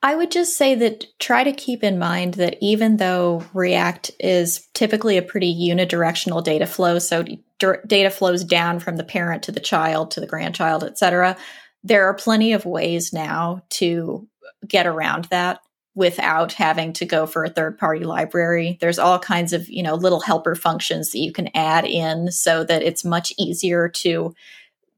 I 0.04 0.14
would 0.16 0.30
just 0.30 0.56
say 0.56 0.74
that 0.76 1.06
try 1.20 1.44
to 1.44 1.52
keep 1.52 1.84
in 1.84 1.98
mind 1.98 2.34
that 2.34 2.56
even 2.60 2.96
though 2.96 3.44
React 3.52 4.12
is 4.18 4.66
typically 4.74 5.16
a 5.16 5.22
pretty 5.22 5.54
unidirectional 5.54 6.42
data 6.42 6.66
flow, 6.66 6.98
so 6.98 7.24
data 7.58 8.10
flows 8.10 8.42
down 8.42 8.80
from 8.80 8.96
the 8.96 9.04
parent 9.04 9.44
to 9.44 9.52
the 9.52 9.60
child 9.60 10.10
to 10.12 10.20
the 10.20 10.26
grandchild, 10.26 10.82
etc., 10.82 11.36
there 11.84 12.06
are 12.06 12.14
plenty 12.14 12.52
of 12.52 12.64
ways 12.64 13.12
now 13.12 13.62
to 13.70 14.28
get 14.66 14.86
around 14.86 15.24
that 15.26 15.60
without 15.94 16.52
having 16.54 16.92
to 16.94 17.04
go 17.04 17.26
for 17.26 17.44
a 17.44 17.50
third 17.50 17.78
party 17.78 18.04
library. 18.04 18.78
There's 18.80 18.98
all 18.98 19.18
kinds 19.18 19.52
of, 19.52 19.68
you 19.68 19.82
know, 19.82 19.94
little 19.94 20.20
helper 20.20 20.54
functions 20.54 21.10
that 21.10 21.18
you 21.18 21.32
can 21.32 21.50
add 21.54 21.84
in 21.84 22.30
so 22.30 22.64
that 22.64 22.82
it's 22.82 23.04
much 23.04 23.32
easier 23.38 23.88
to 23.88 24.34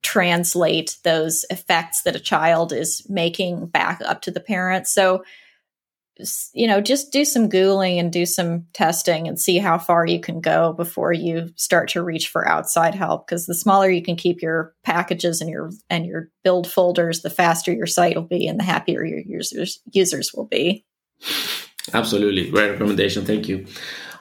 translate 0.02 0.98
those 1.02 1.44
effects 1.50 2.02
that 2.02 2.14
a 2.14 2.20
child 2.20 2.72
is 2.72 3.08
making 3.08 3.66
back 3.66 4.00
up 4.04 4.22
to 4.22 4.30
the 4.30 4.40
parent. 4.40 4.86
So, 4.86 5.24
you 6.52 6.66
know, 6.68 6.80
just 6.80 7.10
do 7.10 7.24
some 7.24 7.48
Googling 7.48 7.98
and 7.98 8.12
do 8.12 8.24
some 8.24 8.66
testing 8.72 9.26
and 9.26 9.40
see 9.40 9.58
how 9.58 9.78
far 9.78 10.06
you 10.06 10.20
can 10.20 10.40
go 10.40 10.72
before 10.72 11.12
you 11.12 11.48
start 11.56 11.88
to 11.90 12.02
reach 12.02 12.28
for 12.28 12.46
outside 12.46 12.94
help. 12.94 13.26
Because 13.26 13.46
the 13.46 13.54
smaller 13.54 13.90
you 13.90 14.02
can 14.02 14.14
keep 14.14 14.40
your 14.40 14.74
packages 14.84 15.40
and 15.40 15.50
your 15.50 15.70
and 15.90 16.06
your 16.06 16.30
build 16.44 16.70
folders, 16.70 17.22
the 17.22 17.30
faster 17.30 17.72
your 17.72 17.86
site 17.86 18.14
will 18.14 18.22
be 18.22 18.46
and 18.46 18.60
the 18.60 18.64
happier 18.64 19.04
your 19.04 19.20
users 19.20 19.80
users 19.90 20.32
will 20.32 20.46
be. 20.46 20.84
Absolutely. 21.92 22.50
Great 22.50 22.70
recommendation. 22.70 23.24
Thank 23.24 23.48
you. 23.48 23.66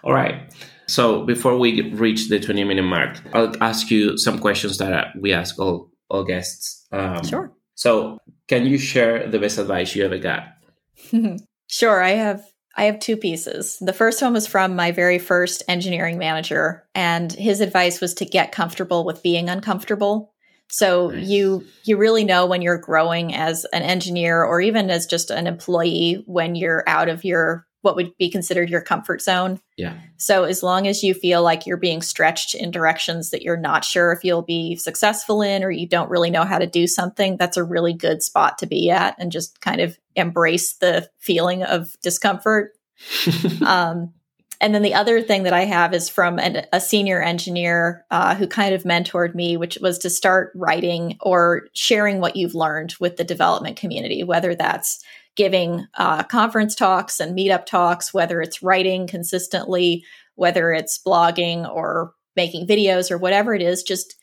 All 0.04 0.14
right. 0.14 0.52
So 0.88 1.24
before 1.24 1.58
we 1.58 1.92
reach 1.92 2.28
the 2.30 2.40
20 2.40 2.64
minute 2.64 2.84
mark, 2.84 3.22
I'll 3.34 3.56
ask 3.64 3.90
you 3.90 4.18
some 4.18 4.40
questions 4.40 4.80
that 4.80 5.16
we 5.20 5.32
ask 5.32 5.58
all, 5.60 5.92
all 6.10 6.24
guests. 6.24 6.86
Um, 6.92 7.24
sure. 7.24 7.54
So 7.76 8.18
can 8.48 8.66
you 8.66 8.78
share 8.78 9.28
the 9.30 9.40
best 9.40 9.58
advice 9.58 9.96
you 9.96 10.04
ever 10.04 10.18
got? 10.18 10.48
sure. 11.74 12.04
I 12.04 12.12
have 12.12 12.44
I 12.76 12.86
have 12.86 13.00
two 13.00 13.18
pieces. 13.18 13.78
The 13.82 13.94
first 13.94 14.22
one 14.22 14.34
was 14.34 14.48
from 14.48 14.76
my 14.76 14.92
very 14.92 15.20
first 15.20 15.64
engineering 15.68 16.18
manager, 16.18 16.88
and 16.96 17.32
his 17.32 17.62
advice 17.62 18.02
was 18.02 18.14
to 18.16 18.26
get 18.26 18.52
comfortable 18.52 19.06
with 19.06 19.24
being 19.24 19.50
uncomfortable. 19.50 20.34
So 20.70 21.10
nice. 21.10 21.28
you 21.28 21.66
you 21.84 21.98
really 21.98 22.24
know 22.24 22.46
when 22.46 22.62
you're 22.62 22.78
growing 22.78 23.34
as 23.36 23.66
an 23.74 23.84
engineer 23.84 24.44
or 24.44 24.62
even 24.62 24.90
as 24.90 25.06
just 25.06 25.30
an 25.30 25.48
employee 25.48 26.24
when 26.26 26.56
you're 26.56 26.84
out 26.88 27.10
of 27.10 27.24
your 27.24 27.68
what 27.82 27.98
would 27.98 28.16
be 28.18 28.30
considered 28.30 28.70
your 28.70 28.82
comfort 28.82 29.22
zone. 29.22 29.60
Yeah. 29.78 29.98
So 30.16 30.46
as 30.46 30.64
long 30.64 30.88
as 30.88 31.04
you 31.04 31.14
feel 31.14 31.44
like 31.44 31.68
you're 31.68 31.76
being 31.76 32.02
stretched 32.02 32.56
in 32.56 32.72
directions 32.72 33.30
that 33.32 33.42
you're 33.42 33.58
not 33.58 33.84
sure 33.84 34.14
if 34.14 34.24
you'll 34.24 34.42
be 34.42 34.78
successful 34.78 35.42
in 35.42 35.66
or 35.66 35.70
you 35.70 35.88
don't 35.88 36.10
really 36.10 36.30
know 36.30 36.46
how 36.46 36.60
to 36.60 36.66
do 36.66 36.88
something, 36.88 37.36
that's 37.36 37.58
a 37.58 37.64
really 37.64 37.94
good 37.94 38.24
spot 38.24 38.58
to 38.60 38.66
be 38.66 38.90
at 38.90 39.16
and 39.20 39.34
just 39.34 39.60
kind 39.60 39.82
of 39.82 39.98
embrace 40.15 40.73
the 40.73 41.10
feeling 41.19 41.63
of 41.63 41.95
discomfort. 42.02 42.71
um, 43.65 44.13
and 44.62 44.73
then 44.73 44.82
the 44.82 44.93
other 44.93 45.21
thing 45.21 45.43
that 45.43 45.54
I 45.54 45.65
have 45.65 45.93
is 45.93 46.10
from 46.10 46.39
an, 46.39 46.65
a 46.71 46.80
senior 46.80 47.21
engineer 47.21 48.06
uh, 48.12 48.34
who 48.34 48.47
kind 48.47 48.73
of 48.73 48.84
mentored 48.84 49.36
me, 49.36 49.58
which 49.58 49.78
was 49.82 49.99
to 49.99 50.10
start 50.10 50.54
writing 50.56 51.17
or 51.19 51.67
sharing 51.73 52.21
what 52.21 52.38
you've 52.38 52.56
learned 52.56 52.95
with 52.99 53.17
the 53.17 53.26
development 53.26 53.76
community, 53.76 54.23
whether 54.23 54.56
that's 54.56 55.04
giving 55.36 55.86
uh, 55.97 56.23
conference 56.23 56.76
talks 56.76 57.19
and 57.19 57.38
meetup 57.38 57.65
talks, 57.65 58.13
whether 58.13 58.41
it's 58.41 58.63
writing 58.63 59.06
consistently, 59.06 60.06
whether 60.36 60.71
it's 60.71 60.97
blogging 61.06 61.69
or 61.69 62.13
making 62.36 62.65
videos 62.67 63.12
or 63.12 63.17
whatever 63.17 63.54
it 63.54 63.62
is, 63.62 63.84
just 63.84 64.15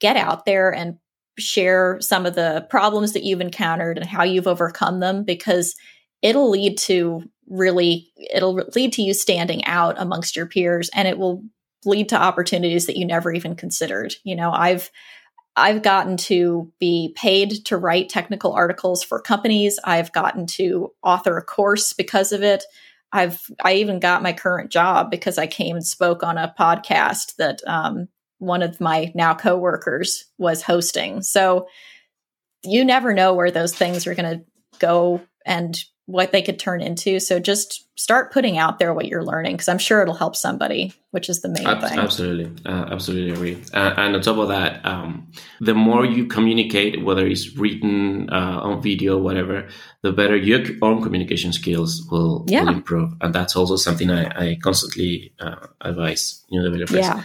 get 0.00 0.16
out 0.16 0.44
there 0.44 0.72
and 0.72 0.98
share 1.38 1.98
some 2.00 2.26
of 2.26 2.34
the 2.34 2.66
problems 2.70 3.12
that 3.12 3.24
you've 3.24 3.40
encountered 3.40 3.98
and 3.98 4.06
how 4.06 4.22
you've 4.22 4.46
overcome 4.46 5.00
them 5.00 5.24
because 5.24 5.74
it'll 6.22 6.50
lead 6.50 6.76
to 6.78 7.22
really 7.48 8.12
it'll 8.32 8.54
lead 8.74 8.92
to 8.92 9.02
you 9.02 9.14
standing 9.14 9.64
out 9.64 9.94
amongst 9.98 10.36
your 10.36 10.46
peers 10.46 10.90
and 10.94 11.08
it 11.08 11.18
will 11.18 11.42
lead 11.84 12.08
to 12.08 12.20
opportunities 12.20 12.86
that 12.86 12.96
you 12.96 13.06
never 13.06 13.32
even 13.32 13.54
considered. 13.54 14.14
You 14.24 14.36
know 14.36 14.50
i've 14.52 14.90
i've 15.56 15.82
gotten 15.82 16.16
to 16.16 16.72
be 16.78 17.14
paid 17.16 17.64
to 17.66 17.76
write 17.76 18.08
technical 18.08 18.52
articles 18.52 19.02
for 19.02 19.20
companies. 19.20 19.78
I've 19.84 20.12
gotten 20.12 20.46
to 20.46 20.92
author 21.02 21.36
a 21.36 21.44
course 21.44 21.92
because 21.92 22.32
of 22.32 22.42
it. 22.42 22.64
I've 23.12 23.40
i 23.64 23.74
even 23.74 24.00
got 24.00 24.22
my 24.22 24.32
current 24.32 24.70
job 24.70 25.10
because 25.10 25.38
i 25.38 25.46
came 25.46 25.76
and 25.76 25.86
spoke 25.86 26.22
on 26.22 26.36
a 26.36 26.54
podcast 26.58 27.36
that 27.36 27.60
um, 27.66 28.08
one 28.38 28.62
of 28.62 28.80
my 28.80 29.12
now 29.14 29.34
coworkers 29.34 30.24
was 30.38 30.62
hosting 30.62 31.22
so 31.22 31.66
you 32.64 32.84
never 32.84 33.14
know 33.14 33.34
where 33.34 33.50
those 33.50 33.74
things 33.74 34.06
are 34.06 34.14
going 34.14 34.38
to 34.38 34.44
go 34.78 35.20
and 35.46 35.84
what 36.08 36.32
they 36.32 36.40
could 36.40 36.58
turn 36.58 36.80
into. 36.80 37.20
So 37.20 37.38
just 37.38 37.86
start 37.98 38.32
putting 38.32 38.56
out 38.56 38.78
there 38.78 38.94
what 38.94 39.04
you're 39.04 39.22
learning 39.22 39.52
because 39.52 39.68
I'm 39.68 39.78
sure 39.78 40.00
it'll 40.00 40.14
help 40.14 40.36
somebody, 40.36 40.94
which 41.10 41.28
is 41.28 41.42
the 41.42 41.50
main 41.50 41.66
Ab- 41.66 41.86
thing. 41.86 41.98
Absolutely, 41.98 42.50
uh, 42.64 42.86
absolutely 42.90 43.32
agree. 43.32 43.62
Uh, 43.74 43.92
and 43.98 44.16
on 44.16 44.22
top 44.22 44.38
of 44.38 44.48
that, 44.48 44.84
um, 44.86 45.30
the 45.60 45.74
more 45.74 46.06
you 46.06 46.24
communicate, 46.24 47.04
whether 47.04 47.26
it's 47.26 47.54
written 47.58 48.30
uh, 48.30 48.58
on 48.62 48.80
video, 48.80 49.18
whatever, 49.18 49.68
the 50.00 50.10
better 50.10 50.34
your 50.34 50.60
own 50.80 51.02
communication 51.02 51.52
skills 51.52 52.08
will, 52.10 52.46
yeah. 52.48 52.62
will 52.62 52.70
improve. 52.70 53.12
And 53.20 53.34
that's 53.34 53.54
also 53.54 53.76
something 53.76 54.10
I, 54.10 54.52
I 54.52 54.58
constantly 54.62 55.34
uh, 55.40 55.66
advise 55.82 56.42
new 56.50 56.62
developers. 56.62 57.04
Yeah, 57.04 57.22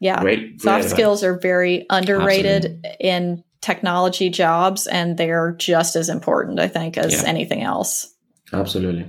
yeah. 0.00 0.20
Great. 0.20 0.60
Soft 0.60 0.82
great 0.82 0.90
skills 0.90 1.24
are 1.24 1.38
very 1.38 1.86
underrated 1.90 2.64
Absolutely. 2.64 2.96
in 3.00 3.44
technology 3.60 4.28
jobs, 4.30 4.86
and 4.86 5.16
they're 5.16 5.52
just 5.58 5.96
as 5.96 6.08
important, 6.08 6.60
I 6.60 6.68
think, 6.68 6.96
as 6.96 7.22
Yeah. 7.22 7.28
anything 7.28 7.62
else. 7.62 8.14
Absolutely. 8.52 9.06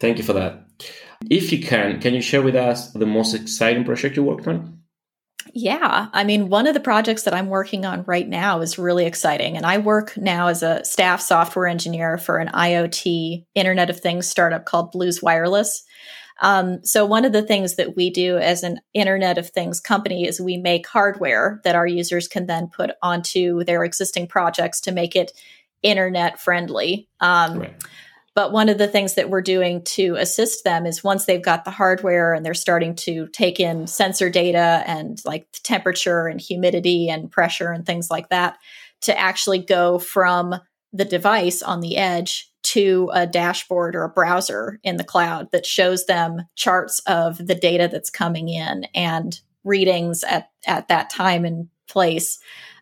Thank 0.00 0.18
you 0.18 0.24
for 0.24 0.34
that. 0.34 0.64
If 1.30 1.50
you 1.52 1.60
can, 1.60 2.00
can 2.00 2.14
you 2.14 2.20
share 2.20 2.42
with 2.42 2.54
us 2.54 2.92
the 2.92 3.06
most 3.06 3.34
exciting 3.34 3.84
project 3.84 4.16
you 4.16 4.22
worked 4.22 4.46
on? 4.46 4.78
Yeah. 5.54 6.08
I 6.12 6.24
mean, 6.24 6.50
one 6.50 6.66
of 6.66 6.74
the 6.74 6.80
projects 6.80 7.22
that 7.22 7.34
I'm 7.34 7.48
working 7.48 7.84
on 7.84 8.04
right 8.04 8.28
now 8.28 8.60
is 8.60 8.78
really 8.78 9.06
exciting. 9.06 9.56
And 9.56 9.64
I 9.64 9.78
work 9.78 10.16
now 10.16 10.48
as 10.48 10.62
a 10.62 10.84
staff 10.84 11.20
software 11.20 11.66
engineer 11.66 12.18
for 12.18 12.38
an 12.38 12.48
IoT 12.48 13.44
Internet 13.54 13.90
of 13.90 13.98
Things 13.98 14.28
startup 14.28 14.66
called 14.66 14.92
Blues 14.92 15.22
Wireless. 15.22 15.82
Um, 16.40 16.84
so, 16.84 17.04
one 17.04 17.24
of 17.24 17.32
the 17.32 17.42
things 17.42 17.76
that 17.76 17.96
we 17.96 18.10
do 18.10 18.38
as 18.38 18.62
an 18.62 18.80
Internet 18.94 19.38
of 19.38 19.50
Things 19.50 19.80
company 19.80 20.26
is 20.26 20.40
we 20.40 20.56
make 20.56 20.86
hardware 20.86 21.60
that 21.64 21.74
our 21.74 21.86
users 21.86 22.28
can 22.28 22.46
then 22.46 22.68
put 22.68 22.90
onto 23.02 23.64
their 23.64 23.84
existing 23.84 24.28
projects 24.28 24.80
to 24.82 24.92
make 24.92 25.16
it 25.16 25.32
internet 25.82 26.40
friendly. 26.40 27.08
Um, 27.20 27.60
Right. 27.60 27.74
but 28.34 28.52
one 28.52 28.68
of 28.68 28.78
the 28.78 28.88
things 28.88 29.14
that 29.14 29.30
we're 29.30 29.42
doing 29.42 29.82
to 29.82 30.14
assist 30.16 30.64
them 30.64 30.86
is 30.86 31.02
once 31.04 31.24
they've 31.24 31.42
got 31.42 31.64
the 31.64 31.70
hardware 31.70 32.34
and 32.34 32.44
they're 32.44 32.54
starting 32.54 32.94
to 32.96 33.28
take 33.28 33.58
in 33.58 33.86
sensor 33.86 34.30
data 34.30 34.82
and 34.86 35.20
like 35.24 35.46
temperature 35.64 36.26
and 36.26 36.40
humidity 36.40 37.08
and 37.08 37.30
pressure 37.30 37.72
and 37.72 37.84
things 37.84 38.10
like 38.10 38.28
that, 38.28 38.58
to 39.02 39.18
actually 39.18 39.58
go 39.58 39.98
from 39.98 40.54
the 40.92 41.04
device 41.04 41.62
on 41.62 41.80
the 41.80 41.96
edge 41.96 42.47
to 42.62 43.10
a 43.12 43.26
dashboard 43.26 43.94
or 43.94 44.04
a 44.04 44.08
browser 44.08 44.78
in 44.82 44.96
the 44.96 45.04
cloud 45.04 45.50
that 45.52 45.66
shows 45.66 46.06
them 46.06 46.42
charts 46.54 46.98
of 47.06 47.38
the 47.38 47.54
data 47.54 47.88
that's 47.90 48.10
coming 48.10 48.48
in 48.48 48.84
and 48.94 49.40
readings 49.64 50.24
at, 50.24 50.50
at 50.66 50.88
that 50.88 51.10
time 51.10 51.44
and 51.44 51.68
place. 51.88 52.38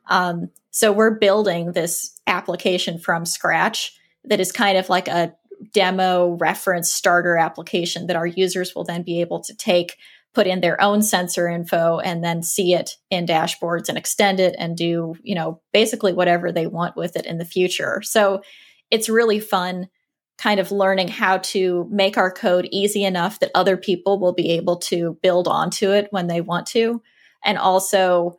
Um, 0.08 0.50
so 0.70 0.92
we're 0.92 1.18
building 1.18 1.72
this 1.72 2.18
application 2.26 2.98
from 2.98 3.24
scratch 3.24 3.96
that 4.24 4.40
is 4.40 4.52
kind 4.52 4.76
of 4.76 4.88
like 4.88 5.08
a 5.08 5.34
demo 5.72 6.36
reference 6.40 6.92
starter 6.92 7.36
application 7.36 8.06
that 8.06 8.16
our 8.16 8.26
users 8.26 8.74
will 8.74 8.84
then 8.84 9.02
be 9.02 9.20
able 9.20 9.40
to 9.40 9.54
take 9.54 9.96
put 10.34 10.46
in 10.46 10.60
their 10.60 10.78
own 10.82 11.00
sensor 11.00 11.48
info 11.48 11.98
and 12.00 12.22
then 12.22 12.42
see 12.42 12.74
it 12.74 12.98
in 13.10 13.24
dashboards 13.24 13.88
and 13.88 13.96
extend 13.96 14.38
it 14.38 14.54
and 14.58 14.76
do 14.76 15.14
you 15.22 15.34
know 15.34 15.62
basically 15.72 16.12
whatever 16.12 16.52
they 16.52 16.66
want 16.66 16.94
with 16.94 17.16
it 17.16 17.24
in 17.24 17.38
the 17.38 17.44
future 17.44 18.02
so 18.02 18.42
it's 18.90 19.08
really 19.08 19.40
fun 19.40 19.88
kind 20.38 20.60
of 20.60 20.70
learning 20.70 21.08
how 21.08 21.38
to 21.38 21.88
make 21.90 22.18
our 22.18 22.30
code 22.30 22.68
easy 22.70 23.04
enough 23.04 23.40
that 23.40 23.50
other 23.54 23.76
people 23.76 24.20
will 24.20 24.34
be 24.34 24.50
able 24.50 24.76
to 24.76 25.18
build 25.22 25.48
onto 25.48 25.92
it 25.92 26.08
when 26.10 26.26
they 26.26 26.40
want 26.40 26.66
to 26.66 27.02
and 27.44 27.56
also 27.56 28.36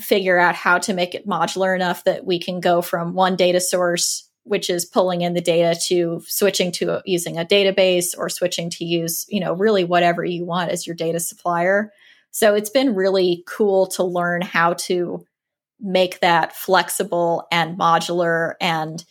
figure 0.00 0.38
out 0.38 0.54
how 0.54 0.78
to 0.78 0.94
make 0.94 1.14
it 1.14 1.26
modular 1.26 1.74
enough 1.74 2.04
that 2.04 2.24
we 2.24 2.38
can 2.38 2.60
go 2.60 2.80
from 2.80 3.14
one 3.14 3.36
data 3.36 3.60
source 3.60 4.28
which 4.44 4.68
is 4.68 4.84
pulling 4.84 5.22
in 5.22 5.32
the 5.32 5.40
data 5.40 5.78
to 5.88 6.22
switching 6.26 6.70
to 6.70 7.00
using 7.06 7.38
a 7.38 7.44
database 7.44 8.14
or 8.16 8.28
switching 8.28 8.70
to 8.70 8.84
use 8.84 9.24
you 9.28 9.40
know 9.40 9.54
really 9.54 9.84
whatever 9.84 10.24
you 10.24 10.44
want 10.44 10.70
as 10.70 10.86
your 10.86 10.94
data 10.94 11.18
supplier. 11.18 11.92
So 12.30 12.54
it's 12.54 12.70
been 12.70 12.94
really 12.94 13.42
cool 13.46 13.86
to 13.88 14.04
learn 14.04 14.42
how 14.42 14.74
to 14.74 15.24
make 15.80 16.20
that 16.20 16.54
flexible 16.54 17.46
and 17.50 17.78
modular 17.78 18.54
and 18.60 19.04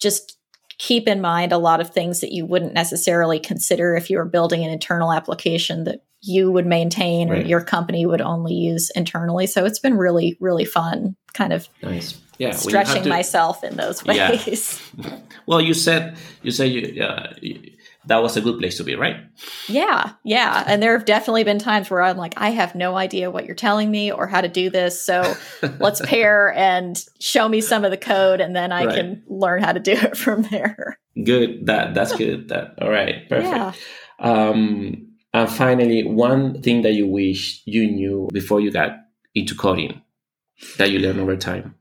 just 0.00 0.36
keep 0.78 1.08
in 1.08 1.20
mind 1.20 1.50
a 1.52 1.58
lot 1.58 1.80
of 1.80 1.90
things 1.90 2.20
that 2.20 2.32
you 2.32 2.46
wouldn't 2.46 2.72
necessarily 2.74 3.40
consider 3.40 3.96
if 3.96 4.08
you 4.10 4.16
were 4.18 4.24
building 4.24 4.64
an 4.64 4.70
internal 4.70 5.12
application 5.12 5.84
that 5.84 6.04
you 6.20 6.50
would 6.52 6.66
maintain 6.66 7.28
Right. 7.28 7.44
or 7.44 7.48
your 7.48 7.62
company 7.62 8.06
would 8.06 8.20
only 8.20 8.54
use 8.54 8.90
internally 8.94 9.46
so 9.46 9.64
it's 9.64 9.78
been 9.80 9.96
really 9.96 10.36
really 10.40 10.64
fun 10.64 11.16
kind 11.34 11.52
of 11.52 11.68
Nice. 11.82 12.20
Yeah. 12.38 12.48
when 12.48 12.50
you 12.50 12.52
have 12.52 12.60
stretching 12.60 13.02
to- 13.04 13.08
myself 13.08 13.64
in 13.64 13.76
those 13.76 14.02
Yeah. 14.06 14.30
ways 14.30 14.80
Well, 15.46 15.60
you 15.60 15.74
said 15.74 16.16
you 16.42 16.50
said 16.50 16.70
you, 16.70 17.02
uh, 17.02 17.32
you- 17.40 17.72
that 18.06 18.22
was 18.22 18.36
a 18.36 18.40
good 18.40 18.58
place 18.58 18.76
to 18.78 18.84
be, 18.84 18.94
right? 18.94 19.16
Yeah, 19.68 20.12
yeah. 20.24 20.64
And 20.66 20.82
there 20.82 20.96
have 20.96 21.04
definitely 21.04 21.44
been 21.44 21.58
times 21.58 21.90
where 21.90 22.00
I'm 22.02 22.16
like, 22.16 22.34
I 22.36 22.50
have 22.50 22.74
no 22.74 22.96
idea 22.96 23.30
what 23.30 23.44
you're 23.44 23.54
telling 23.54 23.90
me 23.90 24.10
or 24.12 24.26
how 24.26 24.40
to 24.40 24.48
do 24.48 24.70
this. 24.70 25.00
So 25.02 25.34
let's 25.80 26.00
pair 26.00 26.52
and 26.54 26.96
show 27.20 27.48
me 27.48 27.60
some 27.60 27.84
of 27.84 27.90
the 27.90 27.96
code 27.98 28.40
and 28.40 28.54
then 28.56 28.72
I 28.72 28.86
Right. 28.86 28.94
can 28.94 29.22
learn 29.26 29.62
how 29.62 29.72
to 29.72 29.80
do 29.80 29.92
it 29.92 30.16
from 30.24 30.42
there. 30.42 30.98
Good. 31.22 31.66
That 31.66 31.94
that's 31.94 32.12
good. 32.16 32.48
That 32.48 32.74
all 32.80 32.88
right. 32.90 33.28
Perfect. 33.28 33.50
Yeah. 33.52 33.72
Um, 34.20 35.08
and 35.34 35.50
finally, 35.50 36.04
one 36.04 36.62
thing 36.62 36.82
that 36.82 36.92
you 36.94 37.06
wish 37.06 37.62
you 37.66 37.90
knew 37.90 38.28
before 38.32 38.60
you 38.60 38.70
got 38.70 38.92
into 39.34 39.54
coding 39.54 40.00
that 40.78 40.90
you 40.90 40.98
learned 40.98 41.20
over 41.20 41.36
time. 41.36 41.74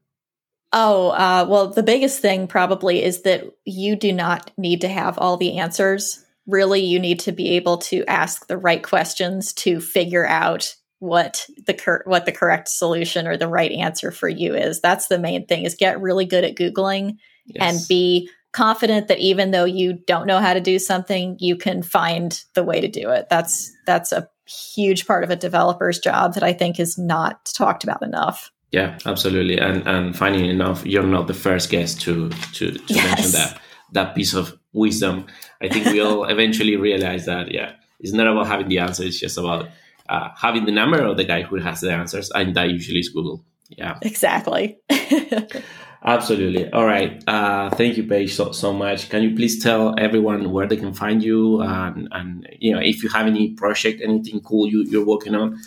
Oh, 0.80 1.10
uh, 1.10 1.48
well, 1.50 1.70
the 1.70 1.82
biggest 1.82 2.22
thing 2.22 2.48
probably 2.48 3.04
is 3.04 3.24
that 3.24 3.46
you 3.66 3.96
do 3.96 4.13
not 4.13 4.52
need 4.60 4.82
to 4.82 4.88
have 4.88 5.18
all 5.18 5.36
the 5.36 5.58
answers. 5.58 6.24
Really, 6.46 6.82
you 6.82 7.00
need 7.00 7.22
to 7.22 7.32
be 7.32 7.56
able 7.56 7.80
to 7.80 8.06
ask 8.06 8.46
the 8.46 8.60
right 8.60 8.84
questions 8.84 9.54
to 9.54 9.82
figure 9.82 10.26
out 10.28 10.76
what 11.00 11.48
the 11.66 11.74
cor- 11.74 12.04
what 12.06 12.28
the 12.28 12.32
correct 12.32 12.68
solution 12.70 13.26
or 13.28 13.38
the 13.38 13.48
right 13.48 13.72
answer 13.72 14.12
for 14.12 14.30
you 14.30 14.54
is. 14.54 14.80
That's 14.80 15.08
the 15.08 15.18
main 15.18 15.48
thing: 15.48 15.63
is 15.63 15.74
get 15.74 16.00
really 16.00 16.26
good 16.26 16.44
at 16.44 16.56
googling 16.56 17.18
Yes. 17.48 17.58
and 17.60 17.88
be 17.88 18.30
confident 18.54 19.08
that 19.08 19.20
even 19.20 19.50
though 19.50 19.66
you 19.66 19.94
don't 19.94 20.28
know 20.28 20.40
how 20.40 20.54
to 20.54 20.62
do 20.62 20.78
something, 20.78 21.38
you 21.40 21.56
can 21.56 21.82
find 21.82 22.44
the 22.54 22.63
way 22.63 22.82
to 22.82 22.88
do 22.88 23.10
it. 23.10 23.28
That's 23.32 23.76
that's 23.88 24.12
a 24.12 24.30
huge 24.46 25.08
part 25.08 25.24
of 25.24 25.32
a 25.32 25.36
developer's 25.36 25.98
job 25.98 26.36
that 26.36 26.44
I 26.44 26.54
think 26.54 26.80
is 26.80 27.00
not 27.00 27.46
talked 27.46 27.84
about 27.84 28.04
enough. 28.04 28.52
Yeah, 28.72 28.98
absolutely. 29.06 29.58
And 29.60 29.88
and 29.88 30.16
finding 30.16 30.46
enough, 30.46 30.86
you're 30.86 31.04
not 31.08 31.28
the 31.28 31.34
first 31.34 31.70
guest 31.70 32.02
to 32.02 32.30
to, 32.54 32.72
to 32.72 32.94
Yes. 32.94 33.04
mention 33.06 33.32
that 33.32 33.62
that 33.94 34.16
piece 34.16 34.34
of 34.34 34.58
wisdom. 34.74 35.26
I 35.62 35.70
think 35.70 35.86
we 35.88 36.02
all 36.02 36.26
eventually 36.36 36.76
realize 36.76 37.26
that. 37.26 37.52
Yeah, 37.52 37.74
it's 38.00 38.14
not 38.14 38.28
about 38.28 38.48
having 38.48 38.68
the 38.70 38.80
answer. 38.80 39.04
It's 39.04 39.20
just 39.20 39.38
about 39.38 39.70
uh, 40.10 40.30
having 40.36 40.66
the 40.66 40.72
number 40.74 41.02
of 41.02 41.16
the 41.18 41.24
guy 41.24 41.44
who 41.44 41.56
has 41.58 41.80
the 41.82 41.92
answers, 41.94 42.30
and 42.32 42.56
that 42.56 42.70
usually 42.70 43.00
is 43.00 43.10
Google. 43.10 43.44
Yeah, 43.70 43.98
Exactly. 44.02 44.78
absolutely. 46.04 46.72
All 46.72 46.86
right. 46.86 47.22
Uh, 47.28 47.70
thank 47.72 47.98
you, 47.98 48.04
Paige, 48.04 48.34
so 48.34 48.52
so 48.52 48.74
much. 48.74 49.10
Can 49.10 49.24
you 49.24 49.36
please 49.36 49.62
tell 49.64 49.96
everyone 49.98 50.52
where 50.52 50.68
they 50.68 50.78
can 50.78 50.94
find 50.94 51.24
you, 51.24 51.62
and 51.62 52.08
and 52.12 52.48
you 52.60 52.74
know 52.74 52.80
if 52.80 53.04
you 53.04 53.10
have 53.10 53.28
any 53.28 53.52
project, 53.54 54.02
anything 54.02 54.42
cool 54.42 54.68
you 54.68 54.84
you're 54.84 55.06
working 55.06 55.36
on? 55.36 55.58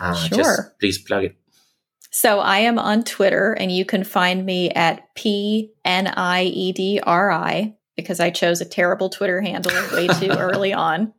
Uh, 0.00 0.14
Sure. 0.14 0.38
Just 0.38 0.78
please 0.80 0.98
plug 0.98 1.24
it. 1.24 1.36
So 2.12 2.40
I 2.40 2.58
am 2.58 2.78
on 2.78 3.04
Twitter 3.04 3.54
and 3.54 3.72
you 3.72 3.86
can 3.86 4.04
find 4.04 4.44
me 4.44 4.70
at 4.70 5.14
P 5.14 5.72
N 5.84 6.06
I 6.06 6.44
E 6.44 6.72
D 6.72 7.00
R 7.02 7.32
I 7.32 7.74
because 7.96 8.20
I 8.20 8.30
chose 8.30 8.60
a 8.60 8.66
terrible 8.66 9.08
Twitter 9.08 9.40
handle 9.40 9.72
way 9.92 10.08
too 10.08 10.30
early 10.38 10.74
on. 10.74 11.14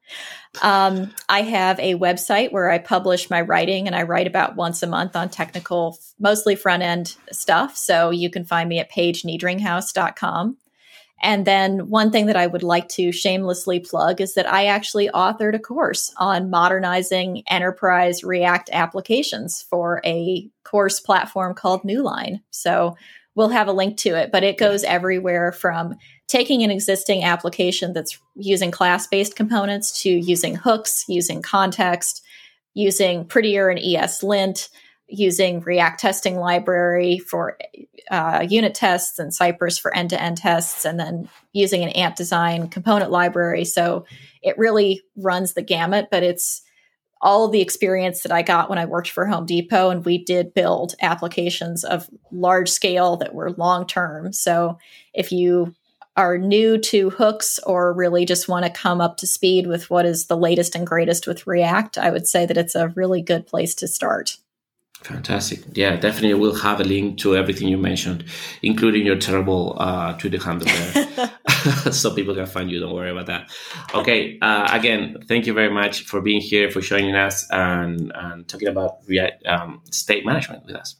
Um, 0.62 1.12
I 1.28 1.42
have 1.42 1.80
a 1.80 1.96
website 1.96 2.52
where 2.52 2.70
I 2.70 2.78
publish 2.78 3.30
my 3.30 3.42
writing 3.42 3.88
and 3.88 3.96
I 3.96 4.04
write 4.04 4.28
about 4.28 4.56
once 4.56 4.84
a 4.84 4.88
month 4.88 5.16
on 5.16 5.30
technical, 5.30 5.98
mostly 6.20 6.56
front 6.56 6.84
end 6.84 7.16
stuff. 7.32 7.76
So 7.76 8.12
you 8.12 8.30
can 8.30 8.46
find 8.46 8.70
me 8.70 8.78
at 8.80 8.92
paigeniedringhaus.com. 8.92 10.58
And 11.22 11.46
then 11.46 11.90
one 11.90 12.12
thing 12.12 12.26
that 12.26 12.36
I 12.36 12.48
would 12.48 12.64
like 12.64 12.90
to 12.90 13.12
shamelessly 13.14 13.80
plug 13.80 14.20
is 14.20 14.34
that 14.34 14.52
I 14.52 14.66
actually 14.66 15.10
authored 15.10 15.56
a 15.56 15.60
course 15.60 16.14
on 16.18 16.50
modernizing 16.50 17.44
enterprise 17.48 18.24
React 18.24 18.70
applications 18.74 19.62
for 19.70 20.02
a 20.06 20.50
course 20.66 21.00
platform 21.00 21.54
called 21.54 21.84
Newline. 21.84 22.42
So 22.52 22.98
we'll 23.36 23.50
have 23.50 23.68
a 23.68 23.74
link 23.74 23.98
to 24.00 24.16
it, 24.16 24.32
but 24.32 24.44
it 24.44 24.58
goes 24.58 24.84
everywhere 24.84 25.52
from 25.52 25.96
taking 26.28 26.64
an 26.64 26.72
existing 26.72 27.24
application 27.24 27.94
that's 27.94 28.20
using 28.36 28.72
class 28.72 29.08
based 29.08 29.36
components 29.36 30.02
to 30.02 30.10
using 30.10 30.56
hooks, 30.56 31.06
using 31.08 31.42
context, 31.42 32.22
using 32.74 33.26
Prettier 33.26 33.70
and 33.70 33.80
ESLint, 33.80 34.70
using 35.14 35.62
React 35.62 36.00
testing 36.00 36.38
library 36.38 37.20
for 37.20 37.58
uh, 38.12 38.46
unit 38.48 38.74
tests 38.74 39.20
and 39.20 39.34
Cypress 39.34 39.78
for 39.78 39.96
end 39.96 40.10
to 40.10 40.22
end 40.22 40.38
tests, 40.38 40.86
and 40.86 41.00
then 41.00 41.30
using 41.54 41.84
an 41.84 41.90
Ant 41.90 42.16
Design 42.16 42.68
component 42.68 43.12
library. 43.12 43.66
So 43.66 44.06
it 44.42 44.58
really 44.58 45.02
runs 45.16 45.54
the 45.54 45.62
gamut, 45.62 46.08
but 46.12 46.24
it's 46.24 46.62
all 47.22 47.48
the 47.48 47.62
experience 47.62 48.24
that 48.24 48.34
I 48.34 48.42
got 48.42 48.70
when 48.70 48.80
I 48.80 48.86
worked 48.86 49.10
for 49.10 49.26
Home 49.26 49.46
Depot, 49.46 49.90
and 49.90 50.04
we 50.04 50.18
did 50.18 50.54
build 50.54 50.96
applications 51.02 51.86
of 51.86 52.10
large 52.32 52.70
scale 52.70 53.16
that 53.18 53.34
were 53.34 53.52
long 53.52 53.88
term. 53.88 54.34
So 54.34 54.78
if 55.14 55.32
you 55.32 55.74
are 56.16 56.38
new 56.38 56.78
to 56.78 57.10
hooks 57.10 57.60
or 57.66 57.94
really 57.94 58.26
just 58.26 58.48
want 58.48 58.66
to 58.66 58.72
come 58.72 59.02
up 59.02 59.18
to 59.18 59.26
speed 59.26 59.66
with 59.66 59.90
what 59.90 60.06
is 60.06 60.26
the 60.26 60.38
latest 60.38 60.76
and 60.76 60.86
greatest 60.86 61.26
with 61.26 61.48
React, 61.48 61.98
I 61.98 62.12
would 62.12 62.28
say 62.28 62.46
that 62.46 62.58
it's 62.58 62.76
a 62.76 62.90
really 62.90 63.22
good 63.22 63.48
place 63.48 63.74
to 63.76 63.88
start. 63.88 64.38
Fantastic. 65.04 65.64
Yeah, 65.74 65.98
definitely. 65.98 66.34
We'll 66.36 66.56
have 66.56 66.80
a 66.80 66.84
link 66.84 67.18
to 67.20 67.36
everything 67.36 67.68
you 67.68 67.78
mentioned, 67.78 68.24
including 68.62 69.06
your 69.06 69.18
terrible 69.18 69.76
uh, 69.78 70.14
Twitter 70.14 70.42
handle 70.42 70.68
there, 70.68 71.32
so 71.92 72.16
people 72.16 72.34
can 72.34 72.46
find 72.46 72.72
you. 72.72 72.80
Don't 72.80 72.94
worry 72.94 73.12
about 73.12 73.26
that. 73.26 73.52
Okay. 73.94 74.38
Uh, 74.42 74.70
again, 74.72 75.18
thank 75.28 75.46
you 75.46 75.54
very 75.54 75.70
much 75.70 76.04
for 76.04 76.22
being 76.22 76.40
here, 76.40 76.72
for 76.72 76.80
joining 76.80 77.16
us, 77.16 77.46
and, 77.52 78.12
and 78.16 78.48
talking 78.48 78.70
about 78.70 79.00
um, 79.46 79.82
state 79.92 80.26
management 80.26 80.66
with 80.66 80.76
us. 80.76 80.96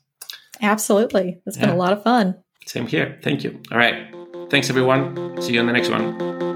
Absolutely. 0.62 1.42
It's 1.46 1.58
yeah. 1.58 1.68
been 1.68 1.76
a 1.76 1.78
lot 1.78 1.94
of 1.94 2.04
fun. 2.04 2.44
Same 2.66 2.88
here. 2.88 3.20
Thank 3.24 3.44
you. 3.44 3.62
All 3.72 3.78
right. 3.78 4.14
Thanks, 4.50 4.70
everyone. 4.70 5.42
See 5.42 5.54
you 5.54 5.60
on 5.62 5.68
the 5.68 5.74
next 5.74 5.90
one. 5.90 6.53